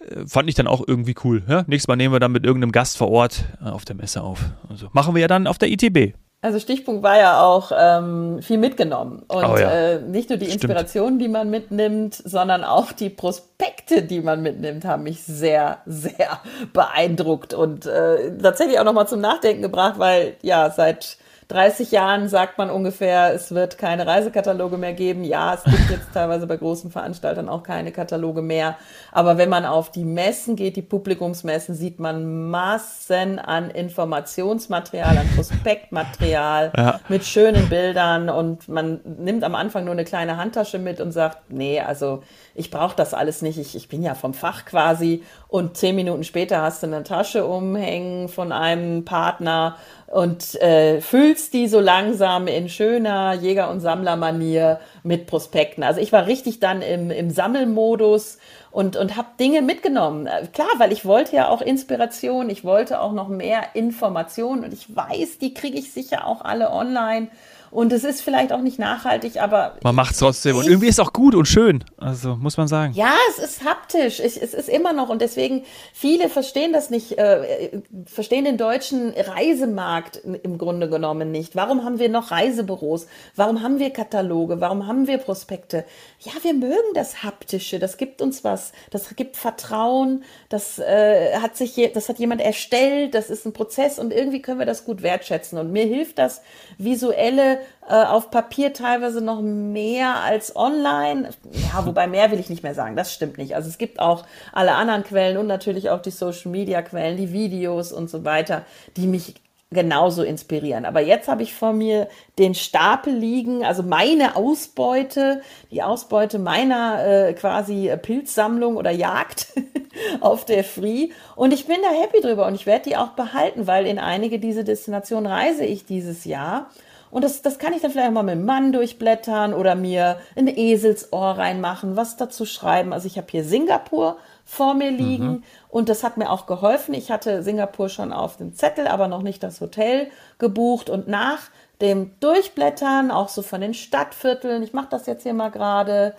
Äh, 0.00 0.26
fand 0.26 0.48
ich 0.48 0.54
dann 0.54 0.66
auch 0.66 0.82
irgendwie 0.86 1.14
cool. 1.24 1.42
Ja? 1.48 1.64
Nächstes 1.66 1.88
Mal 1.88 1.96
nehmen 1.96 2.14
wir 2.14 2.20
dann 2.20 2.32
mit 2.32 2.44
irgendeinem 2.44 2.72
Gast 2.72 2.96
vor 2.96 3.10
Ort 3.10 3.44
äh, 3.64 3.68
auf 3.68 3.84
der 3.84 3.96
Messe 3.96 4.22
auf. 4.22 4.40
Also 4.68 4.88
machen 4.92 5.14
wir 5.14 5.22
ja 5.22 5.28
dann 5.28 5.46
auf 5.46 5.58
der 5.58 5.70
ITB. 5.70 6.14
Also 6.42 6.60
Stichpunkt 6.60 7.02
war 7.02 7.18
ja 7.18 7.42
auch 7.42 7.72
ähm, 7.76 8.40
viel 8.40 8.58
mitgenommen. 8.58 9.24
Und 9.26 9.44
oh 9.44 9.56
ja. 9.56 9.70
äh, 9.70 10.00
nicht 10.00 10.28
nur 10.28 10.38
die 10.38 10.46
Inspirationen, 10.46 11.18
die 11.18 11.28
man 11.28 11.50
mitnimmt, 11.50 12.14
sondern 12.14 12.62
auch 12.62 12.92
die 12.92 13.10
Prospekte, 13.10 14.02
die 14.02 14.20
man 14.20 14.42
mitnimmt, 14.42 14.84
haben 14.84 15.02
mich 15.02 15.24
sehr, 15.24 15.78
sehr 15.86 16.40
beeindruckt 16.72 17.52
und 17.54 17.86
äh, 17.86 18.36
tatsächlich 18.38 18.78
auch 18.78 18.84
nochmal 18.84 19.08
zum 19.08 19.20
Nachdenken 19.20 19.62
gebracht, 19.62 19.98
weil 19.98 20.36
ja, 20.42 20.70
seit 20.70 21.18
30 21.48 21.92
Jahren 21.92 22.28
sagt 22.28 22.58
man 22.58 22.70
ungefähr, 22.70 23.32
es 23.32 23.54
wird 23.54 23.78
keine 23.78 24.04
Reisekataloge 24.04 24.78
mehr 24.78 24.94
geben. 24.94 25.22
Ja, 25.22 25.54
es 25.54 25.62
gibt 25.62 25.90
jetzt 25.90 26.12
teilweise 26.12 26.48
bei 26.48 26.56
großen 26.56 26.90
Veranstaltern 26.90 27.48
auch 27.48 27.62
keine 27.62 27.92
Kataloge 27.92 28.42
mehr. 28.42 28.76
Aber 29.12 29.38
wenn 29.38 29.48
man 29.48 29.64
auf 29.64 29.92
die 29.92 30.04
Messen 30.04 30.56
geht, 30.56 30.74
die 30.74 30.82
Publikumsmessen, 30.82 31.76
sieht 31.76 32.00
man 32.00 32.50
Massen 32.50 33.38
an 33.38 33.70
Informationsmaterial, 33.70 35.18
an 35.18 35.28
Prospektmaterial 35.36 36.72
ja. 36.76 37.00
mit 37.08 37.24
schönen 37.24 37.68
Bildern 37.68 38.28
und 38.28 38.68
man 38.68 39.00
nimmt 39.04 39.44
am 39.44 39.54
Anfang 39.54 39.84
nur 39.84 39.92
eine 39.92 40.04
kleine 40.04 40.38
Handtasche 40.38 40.80
mit 40.80 41.00
und 41.00 41.12
sagt, 41.12 41.50
nee, 41.50 41.80
also 41.80 42.24
ich 42.56 42.72
brauche 42.72 42.96
das 42.96 43.14
alles 43.14 43.42
nicht, 43.42 43.58
ich, 43.58 43.76
ich 43.76 43.88
bin 43.88 44.02
ja 44.02 44.14
vom 44.14 44.34
Fach 44.34 44.64
quasi 44.64 45.22
und 45.46 45.76
zehn 45.76 45.94
Minuten 45.94 46.24
später 46.24 46.62
hast 46.62 46.82
du 46.82 46.88
eine 46.88 47.04
Tasche 47.04 47.46
umhängen 47.46 48.28
von 48.28 48.50
einem 48.50 49.04
Partner 49.04 49.76
und 50.08 50.54
äh, 50.60 51.00
füllst 51.00 51.52
die 51.52 51.66
so 51.66 51.80
langsam 51.80 52.46
in 52.46 52.68
schöner 52.68 53.34
Jäger- 53.34 53.70
und 53.70 53.80
Sammlermanier 53.80 54.80
mit 55.02 55.26
Prospekten. 55.26 55.82
Also 55.82 56.00
ich 56.00 56.12
war 56.12 56.26
richtig 56.26 56.60
dann 56.60 56.80
im, 56.80 57.10
im 57.10 57.30
Sammelmodus 57.30 58.38
und, 58.70 58.96
und 58.96 59.16
habe 59.16 59.28
Dinge 59.40 59.62
mitgenommen. 59.62 60.26
Äh, 60.26 60.46
klar, 60.52 60.68
weil 60.78 60.92
ich 60.92 61.04
wollte 61.04 61.34
ja 61.34 61.48
auch 61.48 61.60
Inspiration, 61.60 62.50
ich 62.50 62.62
wollte 62.62 63.00
auch 63.00 63.12
noch 63.12 63.28
mehr 63.28 63.74
Informationen 63.74 64.64
und 64.64 64.72
ich 64.72 64.94
weiß, 64.94 65.38
die 65.38 65.54
kriege 65.54 65.78
ich 65.78 65.92
sicher 65.92 66.26
auch 66.26 66.42
alle 66.42 66.70
online. 66.70 67.28
Und 67.70 67.92
es 67.92 68.04
ist 68.04 68.22
vielleicht 68.22 68.52
auch 68.52 68.60
nicht 68.60 68.78
nachhaltig, 68.78 69.40
aber. 69.40 69.76
Man 69.82 69.94
macht 69.94 70.12
es 70.12 70.18
trotzdem. 70.18 70.56
Und 70.56 70.66
irgendwie 70.66 70.86
ist 70.86 70.98
es 70.98 71.00
auch 71.00 71.12
gut 71.12 71.34
und 71.34 71.46
schön. 71.46 71.84
Also 71.96 72.36
muss 72.36 72.56
man 72.56 72.68
sagen. 72.68 72.92
Ja, 72.94 73.14
es 73.30 73.38
ist 73.38 73.64
haptisch. 73.64 74.20
Ich, 74.20 74.40
es 74.40 74.54
ist 74.54 74.68
immer 74.68 74.92
noch. 74.92 75.08
Und 75.08 75.20
deswegen, 75.20 75.64
viele 75.92 76.28
verstehen 76.28 76.72
das 76.72 76.90
nicht, 76.90 77.18
äh, 77.18 77.82
verstehen 78.06 78.44
den 78.44 78.56
deutschen 78.56 79.12
Reisemarkt 79.12 80.16
im 80.16 80.58
Grunde 80.58 80.88
genommen 80.88 81.30
nicht. 81.32 81.56
Warum 81.56 81.84
haben 81.84 81.98
wir 81.98 82.08
noch 82.08 82.30
Reisebüros? 82.30 83.06
Warum 83.34 83.62
haben 83.62 83.78
wir 83.78 83.90
Kataloge? 83.90 84.60
Warum 84.60 84.86
haben 84.86 85.06
wir 85.06 85.18
Prospekte? 85.18 85.84
Ja, 86.20 86.32
wir 86.42 86.54
mögen 86.54 86.94
das 86.94 87.22
Haptische. 87.22 87.78
Das 87.78 87.96
gibt 87.96 88.22
uns 88.22 88.44
was. 88.44 88.72
Das 88.90 89.14
gibt 89.16 89.36
Vertrauen. 89.36 90.24
Das 90.48 90.78
äh, 90.78 91.36
hat 91.38 91.56
sich, 91.56 91.90
das 91.92 92.08
hat 92.08 92.18
jemand 92.18 92.40
erstellt. 92.40 93.14
Das 93.14 93.30
ist 93.30 93.44
ein 93.44 93.52
Prozess. 93.52 93.98
Und 93.98 94.12
irgendwie 94.12 94.40
können 94.40 94.58
wir 94.58 94.66
das 94.66 94.84
gut 94.84 95.02
wertschätzen. 95.02 95.58
Und 95.58 95.72
mir 95.72 95.84
hilft 95.84 96.18
das 96.18 96.42
visuelle 96.78 97.58
äh, 97.88 98.04
auf 98.04 98.30
Papier 98.30 98.72
teilweise 98.72 99.20
noch 99.20 99.40
mehr 99.42 100.16
als 100.16 100.56
online. 100.56 101.30
Ja, 101.52 101.86
wobei 101.86 102.06
mehr 102.06 102.30
will 102.30 102.40
ich 102.40 102.50
nicht 102.50 102.62
mehr 102.62 102.74
sagen, 102.74 102.96
das 102.96 103.12
stimmt 103.12 103.38
nicht. 103.38 103.54
Also 103.54 103.68
es 103.68 103.78
gibt 103.78 104.00
auch 104.00 104.24
alle 104.52 104.74
anderen 104.74 105.04
Quellen 105.04 105.36
und 105.36 105.46
natürlich 105.46 105.90
auch 105.90 106.02
die 106.02 106.10
Social 106.10 106.50
Media 106.50 106.82
Quellen, 106.82 107.16
die 107.16 107.32
Videos 107.32 107.92
und 107.92 108.10
so 108.10 108.24
weiter, 108.24 108.62
die 108.96 109.06
mich 109.06 109.34
genauso 109.70 110.22
inspirieren. 110.22 110.84
Aber 110.84 111.00
jetzt 111.00 111.28
habe 111.28 111.42
ich 111.42 111.52
vor 111.52 111.72
mir 111.72 112.08
den 112.38 112.54
Stapel 112.54 113.12
liegen, 113.12 113.64
also 113.64 113.82
meine 113.82 114.36
Ausbeute, 114.36 115.42
die 115.72 115.82
Ausbeute 115.82 116.38
meiner 116.38 117.04
äh, 117.04 117.32
quasi 117.34 117.92
Pilzsammlung 118.00 118.76
oder 118.76 118.92
Jagd 118.92 119.48
auf 120.20 120.44
der 120.44 120.62
Free. 120.62 121.08
Und 121.34 121.52
ich 121.52 121.66
bin 121.66 121.78
da 121.82 122.00
happy 122.00 122.20
drüber 122.20 122.46
und 122.46 122.54
ich 122.54 122.66
werde 122.66 122.88
die 122.88 122.96
auch 122.96 123.10
behalten, 123.10 123.66
weil 123.66 123.86
in 123.86 123.98
einige 123.98 124.38
dieser 124.38 124.62
Destinationen 124.62 125.30
reise 125.30 125.64
ich 125.64 125.84
dieses 125.84 126.24
Jahr. 126.24 126.70
Und 127.10 127.24
das, 127.24 127.42
das 127.42 127.58
kann 127.58 127.72
ich 127.72 127.82
dann 127.82 127.90
vielleicht 127.90 128.12
mal 128.12 128.22
mit 128.22 128.34
dem 128.34 128.44
Mann 128.44 128.72
durchblättern 128.72 129.54
oder 129.54 129.74
mir 129.74 130.18
ein 130.34 130.48
Eselsohr 130.48 131.38
reinmachen, 131.38 131.96
was 131.96 132.16
dazu 132.16 132.44
schreiben. 132.44 132.92
Also 132.92 133.06
ich 133.06 133.16
habe 133.16 133.28
hier 133.30 133.44
Singapur 133.44 134.16
vor 134.44 134.74
mir 134.74 134.90
liegen 134.90 135.26
mhm. 135.26 135.42
und 135.68 135.88
das 135.88 136.04
hat 136.04 136.16
mir 136.16 136.30
auch 136.30 136.46
geholfen. 136.46 136.94
Ich 136.94 137.10
hatte 137.10 137.42
Singapur 137.42 137.88
schon 137.88 138.12
auf 138.12 138.36
dem 138.36 138.54
Zettel, 138.54 138.86
aber 138.86 139.08
noch 139.08 139.22
nicht 139.22 139.42
das 139.42 139.60
Hotel 139.60 140.10
gebucht 140.38 140.88
und 140.88 141.08
nach 141.08 141.38
dem 141.80 142.18
Durchblättern, 142.20 143.10
auch 143.10 143.28
so 143.28 143.42
von 143.42 143.60
den 143.60 143.74
Stadtvierteln, 143.74 144.62
ich 144.62 144.72
mache 144.72 144.88
das 144.90 145.06
jetzt 145.06 145.24
hier 145.24 145.34
mal 145.34 145.50
gerade, 145.50 146.14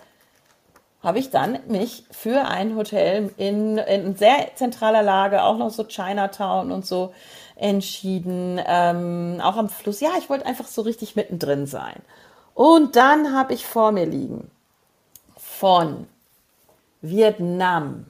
habe 1.02 1.18
ich 1.18 1.30
dann 1.30 1.58
mich 1.68 2.04
für 2.10 2.46
ein 2.46 2.76
Hotel 2.76 3.32
in, 3.36 3.78
in 3.78 4.16
sehr 4.16 4.54
zentraler 4.56 5.02
Lage, 5.02 5.42
auch 5.42 5.56
noch 5.56 5.70
so 5.70 5.84
Chinatown 5.84 6.72
und 6.72 6.84
so, 6.84 7.12
entschieden, 7.58 8.60
ähm, 8.66 9.40
auch 9.42 9.56
am 9.56 9.68
Fluss. 9.68 10.00
Ja, 10.00 10.10
ich 10.18 10.30
wollte 10.30 10.46
einfach 10.46 10.66
so 10.66 10.82
richtig 10.82 11.14
mittendrin 11.16 11.66
sein. 11.66 12.00
Und 12.54 12.96
dann 12.96 13.36
habe 13.36 13.52
ich 13.54 13.66
vor 13.66 13.92
mir 13.92 14.06
liegen 14.06 14.50
von 15.36 16.06
Vietnam 17.02 18.06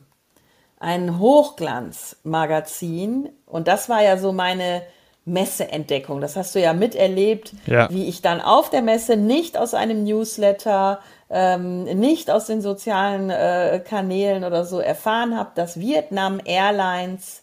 ein 0.80 1.18
Hochglanzmagazin. 1.18 3.30
Und 3.46 3.68
das 3.68 3.88
war 3.88 4.02
ja 4.02 4.18
so 4.18 4.32
meine 4.32 4.82
Messeentdeckung. 5.24 6.20
Das 6.20 6.36
hast 6.36 6.54
du 6.54 6.60
ja 6.60 6.72
miterlebt, 6.72 7.52
Ja. 7.66 7.90
wie 7.90 8.08
ich 8.08 8.22
dann 8.22 8.40
auf 8.40 8.70
der 8.70 8.82
Messe 8.82 9.16
nicht 9.16 9.58
aus 9.58 9.74
einem 9.74 10.04
Newsletter, 10.04 11.00
ähm, 11.30 11.84
nicht 11.84 12.30
aus 12.30 12.46
den 12.46 12.62
sozialen 12.62 13.28
äh, 13.30 13.82
Kanälen 13.86 14.44
oder 14.44 14.64
so 14.64 14.78
erfahren 14.80 15.36
habe, 15.36 15.50
dass 15.54 15.78
Vietnam 15.78 16.40
Airlines 16.44 17.42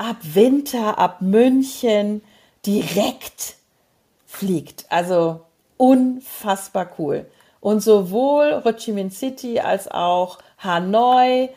ab 0.00 0.16
Winter, 0.22 0.98
ab 0.98 1.20
München 1.20 2.22
direkt 2.64 3.56
fliegt. 4.26 4.86
Also 4.88 5.42
unfassbar 5.76 6.90
cool. 6.98 7.26
Und 7.60 7.80
sowohl 7.80 8.62
Ho 8.64 8.72
Chi 8.72 8.92
Minh 8.92 9.10
City 9.10 9.60
als 9.60 9.90
auch 9.90 10.38
Hanoi, 10.58 11.50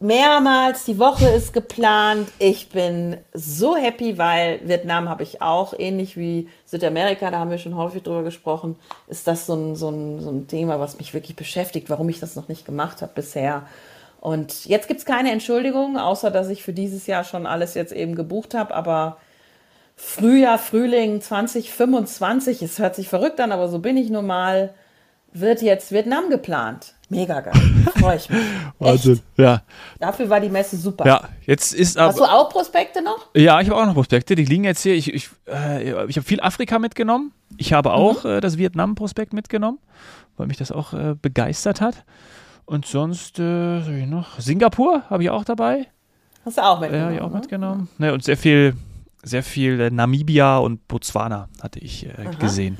mehrmals 0.00 0.84
die 0.84 0.98
Woche 0.98 1.28
ist 1.28 1.52
geplant. 1.52 2.28
Ich 2.40 2.70
bin 2.70 3.18
so 3.32 3.76
happy, 3.76 4.18
weil 4.18 4.60
Vietnam 4.64 5.08
habe 5.08 5.22
ich 5.22 5.40
auch, 5.40 5.72
ähnlich 5.78 6.16
wie 6.16 6.48
Südamerika, 6.66 7.30
da 7.30 7.38
haben 7.38 7.50
wir 7.52 7.58
schon 7.58 7.76
häufig 7.76 8.02
drüber 8.02 8.24
gesprochen, 8.24 8.74
ist 9.06 9.28
das 9.28 9.46
so 9.46 9.54
ein, 9.54 9.76
so 9.76 9.90
ein, 9.90 10.20
so 10.20 10.30
ein 10.30 10.48
Thema, 10.48 10.80
was 10.80 10.98
mich 10.98 11.14
wirklich 11.14 11.36
beschäftigt, 11.36 11.88
warum 11.90 12.08
ich 12.08 12.18
das 12.18 12.34
noch 12.34 12.48
nicht 12.48 12.66
gemacht 12.66 13.02
habe 13.02 13.12
bisher. 13.14 13.62
Und 14.24 14.64
jetzt 14.64 14.88
gibt 14.88 15.00
es 15.00 15.04
keine 15.04 15.32
Entschuldigung, 15.32 15.98
außer 15.98 16.30
dass 16.30 16.48
ich 16.48 16.62
für 16.62 16.72
dieses 16.72 17.06
Jahr 17.06 17.24
schon 17.24 17.44
alles 17.44 17.74
jetzt 17.74 17.92
eben 17.92 18.14
gebucht 18.14 18.54
habe, 18.54 18.74
aber 18.74 19.18
Frühjahr, 19.96 20.58
Frühling 20.58 21.20
2025, 21.20 22.62
es 22.62 22.78
hört 22.78 22.96
sich 22.96 23.10
verrückt 23.10 23.38
an, 23.38 23.52
aber 23.52 23.68
so 23.68 23.80
bin 23.80 23.98
ich 23.98 24.08
nun 24.08 24.26
mal, 24.26 24.72
wird 25.34 25.60
jetzt 25.60 25.92
Vietnam 25.92 26.30
geplant. 26.30 26.94
Mega 27.10 27.42
geil. 27.42 27.52
Freue 28.00 28.16
ich 28.16 28.30
mich. 28.30 28.40
Echt. 28.80 29.22
Ja. 29.36 29.60
Dafür 29.98 30.30
war 30.30 30.40
die 30.40 30.48
Messe 30.48 30.78
super. 30.78 31.06
Ja, 31.06 31.28
jetzt 31.44 31.74
ist 31.74 31.98
Hast 32.00 32.18
du 32.18 32.24
aber. 32.24 32.32
auch 32.32 32.48
Prospekte 32.48 33.02
noch? 33.02 33.26
Ja, 33.36 33.60
ich 33.60 33.68
habe 33.68 33.78
auch 33.78 33.84
noch 33.84 33.92
Prospekte. 33.92 34.36
Die 34.36 34.46
liegen 34.46 34.64
jetzt 34.64 34.80
hier. 34.80 34.94
Ich, 34.94 35.12
ich, 35.12 35.28
äh, 35.46 36.06
ich 36.06 36.16
habe 36.16 36.26
viel 36.26 36.40
Afrika 36.40 36.78
mitgenommen. 36.78 37.32
Ich 37.58 37.74
habe 37.74 37.92
auch 37.92 38.24
äh, 38.24 38.40
das 38.40 38.56
Vietnam-Prospekt 38.56 39.34
mitgenommen, 39.34 39.80
weil 40.38 40.46
mich 40.46 40.56
das 40.56 40.72
auch 40.72 40.94
äh, 40.94 41.14
begeistert 41.20 41.82
hat. 41.82 42.04
Und 42.66 42.86
sonst, 42.86 43.38
äh, 43.38 43.42
was 43.80 43.86
hab 43.86 43.94
ich 43.94 44.06
noch? 44.06 44.38
Singapur 44.40 45.02
habe 45.10 45.22
ich 45.22 45.30
auch 45.30 45.44
dabei. 45.44 45.86
Hast 46.44 46.58
du 46.58 46.62
auch 46.62 46.80
Ja, 46.82 46.88
mitgenommen? 46.88 47.04
habe 47.04 47.14
ich 47.14 47.20
auch 47.20 47.30
ne? 47.30 47.36
mitgenommen. 47.36 47.88
Ne, 47.98 48.12
und 48.12 48.24
sehr 48.24 48.36
viel, 48.36 48.74
sehr 49.22 49.42
viel 49.42 49.80
äh, 49.80 49.90
Namibia 49.90 50.58
und 50.58 50.86
Botswana 50.88 51.48
hatte 51.62 51.78
ich 51.78 52.06
äh, 52.06 52.30
gesehen. 52.38 52.78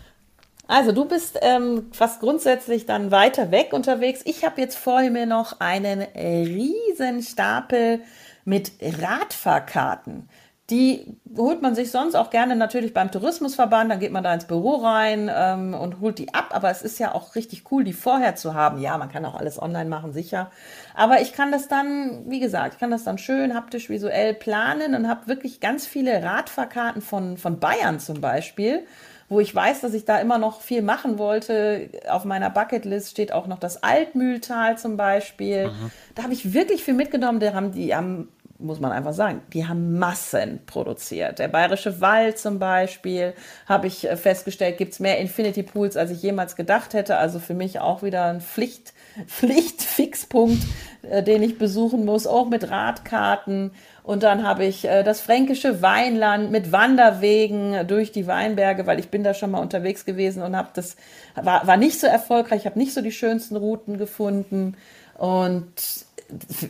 Also 0.67 0.93
du 0.93 1.05
bist 1.05 1.39
ähm, 1.43 1.89
fast 1.93 2.21
grundsätzlich 2.21 2.87
dann 2.87 3.11
weiter 3.11 3.51
weg 3.51 3.73
unterwegs. 3.73 4.23
Ich 4.25 4.45
habe 4.45 4.61
jetzt 4.63 4.79
vor 4.79 5.03
mir 5.11 5.27
noch 5.27 5.61
einen 5.61 6.01
riesen 6.17 7.23
Stapel 7.23 8.01
mit 8.47 8.73
Radfahrkarten. 8.81 10.29
Die 10.71 11.19
holt 11.37 11.61
man 11.61 11.75
sich 11.75 11.91
sonst 11.91 12.15
auch 12.15 12.31
gerne 12.31 12.57
natürlich 12.57 12.95
beim 12.95 13.11
Tourismusverband. 13.11 13.91
Dann 13.91 14.01
geht 14.01 14.13
man 14.13 14.25
da 14.25 14.33
ins 14.33 14.47
Büro 14.47 14.77
rein 14.77 15.31
ähm, 15.33 15.75
und 15.75 16.01
holt 16.01 16.19
die 16.19 16.33
ab. 16.33 16.53
Aber 16.53 16.71
es 16.71 16.81
ist 16.81 16.99
ja 16.99 17.15
auch 17.15 17.35
richtig 17.35 17.65
cool, 17.71 17.85
die 17.85 17.93
vorher 17.93 18.35
zu 18.35 18.55
haben. 18.55 18.81
Ja, 18.81 18.97
man 18.97 19.11
kann 19.11 19.27
auch 19.27 19.35
alles 19.35 19.61
online 19.61 19.91
machen, 19.91 20.15
sicher. 20.15 20.51
Aber 20.95 21.21
ich 21.21 21.35
kann 21.35 21.53
das 21.53 21.69
dann, 21.69 22.31
wie 22.31 22.41
gesagt, 22.41 22.75
ich 22.75 22.81
kann 22.81 22.91
das 22.91 23.05
dann 23.05 23.19
schön 23.19 23.55
haptisch 23.55 23.91
visuell 23.91 24.33
planen 24.33 24.95
und 24.95 25.07
habe 25.07 25.27
wirklich 25.27 25.61
ganz 25.61 25.87
viele 25.87 26.23
Radfahrkarten 26.23 27.03
von, 27.03 27.37
von 27.37 27.61
Bayern 27.61 28.01
zum 28.01 28.23
Beispiel 28.23 28.87
wo 29.29 29.41
ich 29.41 29.55
weiß, 29.55 29.81
dass 29.81 29.95
ich 29.95 30.05
da 30.05 30.19
immer 30.19 30.39
noch 30.39 30.61
viel 30.61 30.83
machen 30.83 31.19
wollte. 31.19 31.89
Auf 32.09 32.25
meiner 32.25 32.51
Bucketlist 32.51 33.11
steht 33.11 33.33
auch 33.33 33.47
noch 33.47 33.59
das 33.59 33.83
Altmühltal 33.83 34.77
zum 34.79 34.97
Beispiel. 34.97 35.71
Da 36.15 36.25
habe 36.25 36.35
ich 36.35 36.53
wirklich 36.53 36.85
viel 36.85 36.95
mitgenommen. 36.95 37.41
Die 37.41 37.51
haben, 37.51 37.73
die 37.73 37.95
haben, 37.95 38.29
muss 38.65 38.81
man 38.81 38.93
einfach 38.93 39.13
sagen, 39.13 39.43
die 39.53 39.67
haben 39.67 39.99
Massen 39.99 40.61
produziert. 40.67 41.39
Der 41.39 41.49
Bayerische 41.49 42.01
Wald 42.01 42.39
zum 42.39 42.59
Beispiel, 42.59 43.35
habe 43.67 43.87
ich 43.87 44.09
äh, 44.09 44.17
festgestellt, 44.17 44.79
gibt 44.79 44.95
es 44.95 45.01
mehr 45.01 45.19
Infinity 45.19 45.63
Pools, 45.63 45.97
als 45.97 46.11
ich 46.11 46.23
jemals 46.23 46.57
gedacht 46.57 46.95
hätte. 46.95 47.19
Also 47.19 47.39
für 47.39 47.55
mich 47.55 47.79
auch 47.79 48.03
wieder 48.03 48.25
ein 48.25 48.41
Pflicht, 48.41 48.95
Pflichtfixpunkt, 49.27 50.63
äh, 51.03 51.23
den 51.23 51.43
ich 51.43 51.59
besuchen 51.59 52.05
muss, 52.05 52.27
auch 52.27 52.49
mit 52.49 52.71
Radkarten. 52.71 53.71
Und 54.03 54.23
dann 54.23 54.47
habe 54.47 54.65
ich 54.65 54.87
äh, 54.87 55.03
das 55.03 55.21
fränkische 55.21 55.83
Weinland 55.83 56.51
mit 56.51 56.73
Wanderwegen 56.73 57.87
durch 57.87 58.13
die 58.13 58.27
Weinberge, 58.27 58.87
weil 58.87 58.99
ich 58.99 59.11
bin 59.11 59.23
da 59.23 59.35
schon 59.35 59.51
mal 59.51 59.61
unterwegs 59.61 60.05
gewesen 60.05 60.43
und 60.43 60.57
habe 60.57 60.71
das 60.75 60.97
war, 61.35 61.67
war 61.67 61.77
nicht 61.77 62.01
so 62.01 62.07
erfolgreich, 62.07 62.61
ich 62.61 62.67
habe 62.67 62.79
nicht 62.79 62.95
so 62.95 63.01
die 63.01 63.13
schönsten 63.13 63.57
Routen 63.57 63.99
gefunden 63.99 64.77
und 65.17 65.73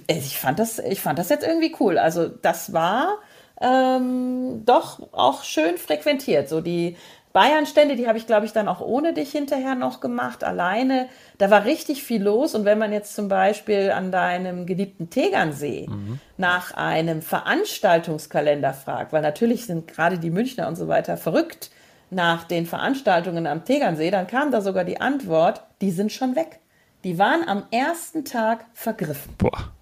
ich 0.07 0.39
fand 0.39 0.59
das 0.59 0.79
ich 0.79 1.01
fand 1.01 1.19
das 1.19 1.29
jetzt 1.29 1.47
irgendwie 1.47 1.75
cool. 1.81 1.99
Also 1.99 2.29
das 2.29 2.73
war 2.73 3.19
ähm, 3.61 4.63
doch 4.65 5.13
auch 5.13 5.45
schön 5.45 5.79
frequentiert. 5.79 6.49
So 6.49 6.61
die 6.61 6.97
Bayern-Stände, 7.35 7.97
die 7.97 8.07
habe 8.07 8.17
ich, 8.17 8.29
glaube 8.29 8.47
ich, 8.47 8.53
dann 8.53 8.69
auch 8.69 8.81
ohne 8.81 9.13
dich 9.13 9.33
hinterher 9.33 9.75
noch 9.75 10.01
gemacht, 10.01 10.45
alleine. 10.45 11.09
Da 11.39 11.51
war 11.51 11.65
richtig 11.65 12.05
viel 12.05 12.23
los. 12.23 12.55
Und 12.55 12.65
wenn 12.65 12.79
man 12.79 12.93
jetzt 12.93 13.17
zum 13.17 13.29
Beispiel 13.29 13.91
an 13.91 14.13
deinem 14.13 14.67
geliebten 14.67 15.11
Tegernsee 15.11 15.89
nach 16.37 16.75
einem 16.75 17.23
Veranstaltungskalender 17.23 18.73
fragt, 18.73 19.13
weil 19.13 19.23
natürlich 19.23 19.67
sind 19.67 19.89
gerade 19.89 20.19
die 20.21 20.31
Münchner 20.31 20.69
und 20.69 20.77
so 20.77 20.87
weiter 20.87 21.17
verrückt 21.17 21.71
nach 22.11 22.45
den 22.45 22.67
Veranstaltungen 22.67 23.49
am 23.49 23.65
Tegernsee, 23.65 24.13
dann 24.13 24.29
kam 24.29 24.53
da 24.53 24.61
sogar 24.61 24.85
die 24.85 25.01
Antwort, 25.01 25.65
die 25.81 25.91
sind 25.91 26.13
schon 26.13 26.37
weg. 26.37 26.61
Die 27.05 27.19
waren 27.19 27.47
am 27.47 27.65
ersten 27.71 28.25
Tag 28.25 28.65
vergriffen. 28.73 29.33
Boah. 29.39 29.73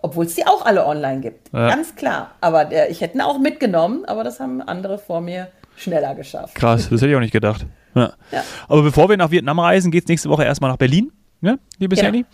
Obwohl 0.00 0.24
es 0.24 0.34
die 0.34 0.46
auch 0.46 0.64
alle 0.64 0.84
online 0.86 1.20
gibt. 1.20 1.52
Ja. 1.52 1.68
Ganz 1.68 1.94
klar. 1.94 2.32
Aber 2.40 2.64
der, 2.64 2.90
ich 2.90 3.00
hätte 3.00 3.16
ihn 3.18 3.20
auch 3.20 3.38
mitgenommen, 3.38 4.04
aber 4.06 4.24
das 4.24 4.40
haben 4.40 4.60
andere 4.62 4.98
vor 4.98 5.20
mir 5.20 5.48
schneller 5.76 6.14
geschafft. 6.14 6.54
Krass, 6.54 6.88
das 6.90 7.00
hätte 7.00 7.10
ich 7.10 7.16
auch 7.16 7.20
nicht 7.20 7.32
gedacht. 7.32 7.66
Ja. 7.94 8.14
Ja. 8.32 8.42
Aber 8.68 8.82
bevor 8.82 9.08
wir 9.08 9.16
nach 9.16 9.30
Vietnam 9.30 9.60
reisen, 9.60 9.92
geht 9.92 10.04
es 10.04 10.08
nächste 10.08 10.28
Woche 10.30 10.44
erstmal 10.44 10.70
nach 10.70 10.78
Berlin, 10.78 11.12
ne, 11.40 11.58
liebe 11.78 11.94
Genau. 11.94 12.06
Sandy. 12.06 12.24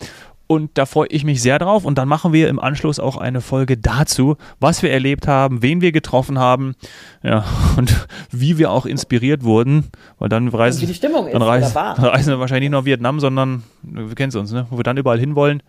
Und 0.48 0.78
da 0.78 0.86
freue 0.86 1.08
ich 1.08 1.24
mich 1.24 1.42
sehr 1.42 1.58
drauf. 1.58 1.84
Und 1.84 1.98
dann 1.98 2.08
machen 2.08 2.32
wir 2.32 2.48
im 2.48 2.58
Anschluss 2.58 2.98
auch 2.98 3.18
eine 3.18 3.42
Folge 3.42 3.76
dazu, 3.76 4.36
was 4.58 4.82
wir 4.82 4.90
erlebt 4.90 5.28
haben, 5.28 5.62
wen 5.62 5.82
wir 5.82 5.92
getroffen 5.92 6.38
haben, 6.38 6.74
ja, 7.22 7.44
und 7.76 8.08
wie 8.32 8.56
wir 8.56 8.70
auch 8.70 8.86
inspiriert 8.86 9.44
wurden. 9.44 9.90
Weil 10.18 10.30
dann 10.30 10.48
reisen, 10.48 10.80
wie 10.80 10.86
die 10.86 10.94
Stimmung 10.94 11.26
ist 11.26 11.34
dann 11.34 11.42
reisen, 11.42 11.74
dann 11.74 11.94
reisen 12.04 12.30
wir 12.30 12.40
wahrscheinlich 12.40 12.70
nicht 12.70 12.78
nach 12.78 12.86
Vietnam, 12.86 13.20
sondern 13.20 13.62
wir 13.82 14.14
kennen 14.14 14.30
es 14.30 14.36
uns, 14.36 14.50
ne? 14.50 14.66
Wo 14.70 14.78
wir 14.78 14.84
dann 14.84 14.96
überall 14.96 15.18
hinwollen. 15.18 15.62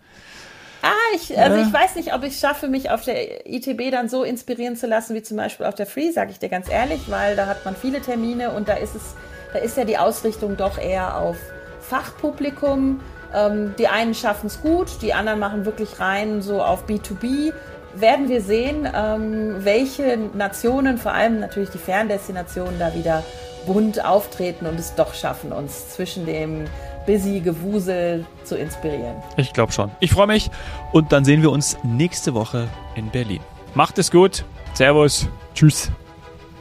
Ah, 0.82 0.88
ich, 1.14 1.38
also 1.38 1.58
ich 1.58 1.70
weiß 1.70 1.96
nicht, 1.96 2.14
ob 2.14 2.22
ich 2.22 2.30
es 2.30 2.40
schaffe, 2.40 2.66
mich 2.68 2.90
auf 2.90 3.04
der 3.04 3.46
ITB 3.46 3.90
dann 3.90 4.08
so 4.08 4.24
inspirieren 4.24 4.76
zu 4.76 4.86
lassen, 4.86 5.14
wie 5.14 5.22
zum 5.22 5.36
Beispiel 5.36 5.66
auf 5.66 5.74
der 5.74 5.84
Free, 5.84 6.10
sage 6.10 6.30
ich 6.30 6.38
dir 6.38 6.48
ganz 6.48 6.70
ehrlich, 6.70 7.02
weil 7.08 7.36
da 7.36 7.46
hat 7.46 7.66
man 7.66 7.76
viele 7.76 8.00
Termine 8.00 8.52
und 8.52 8.66
da 8.68 8.74
ist 8.74 8.94
es, 8.94 9.14
da 9.52 9.58
ist 9.58 9.76
ja 9.76 9.84
die 9.84 9.98
Ausrichtung 9.98 10.56
doch 10.56 10.78
eher 10.78 11.18
auf 11.18 11.36
Fachpublikum. 11.82 13.00
Ähm, 13.34 13.74
die 13.78 13.88
einen 13.88 14.14
schaffen 14.14 14.46
es 14.46 14.60
gut, 14.60 15.02
die 15.02 15.14
anderen 15.14 15.38
machen 15.38 15.64
wirklich 15.64 16.00
rein 16.00 16.42
so 16.42 16.62
auf 16.62 16.86
B2B. 16.86 17.52
Werden 17.94 18.28
wir 18.28 18.40
sehen, 18.40 18.88
ähm, 18.94 19.56
welche 19.64 20.16
Nationen, 20.34 20.98
vor 20.98 21.12
allem 21.12 21.40
natürlich 21.40 21.70
die 21.70 21.78
Ferndestinationen, 21.78 22.78
da 22.78 22.94
wieder 22.94 23.24
bunt 23.66 24.04
auftreten 24.04 24.66
und 24.66 24.78
es 24.78 24.94
doch 24.94 25.14
schaffen, 25.14 25.52
uns 25.52 25.90
zwischen 25.90 26.24
dem 26.24 26.64
busy 27.06 27.40
Gewusel 27.40 28.24
zu 28.44 28.56
inspirieren. 28.56 29.16
Ich 29.36 29.52
glaube 29.52 29.72
schon. 29.72 29.90
Ich 30.00 30.12
freue 30.12 30.26
mich. 30.26 30.50
Und 30.92 31.12
dann 31.12 31.24
sehen 31.24 31.42
wir 31.42 31.50
uns 31.50 31.76
nächste 31.82 32.34
Woche 32.34 32.68
in 32.94 33.10
Berlin. 33.10 33.40
Macht 33.74 33.98
es 33.98 34.10
gut. 34.10 34.44
Servus. 34.74 35.26
Tschüss. 35.54 35.90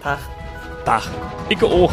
Tag. 0.01 0.19
Tag. 0.85 1.03
Icke 1.49 1.65
auch. 1.65 1.91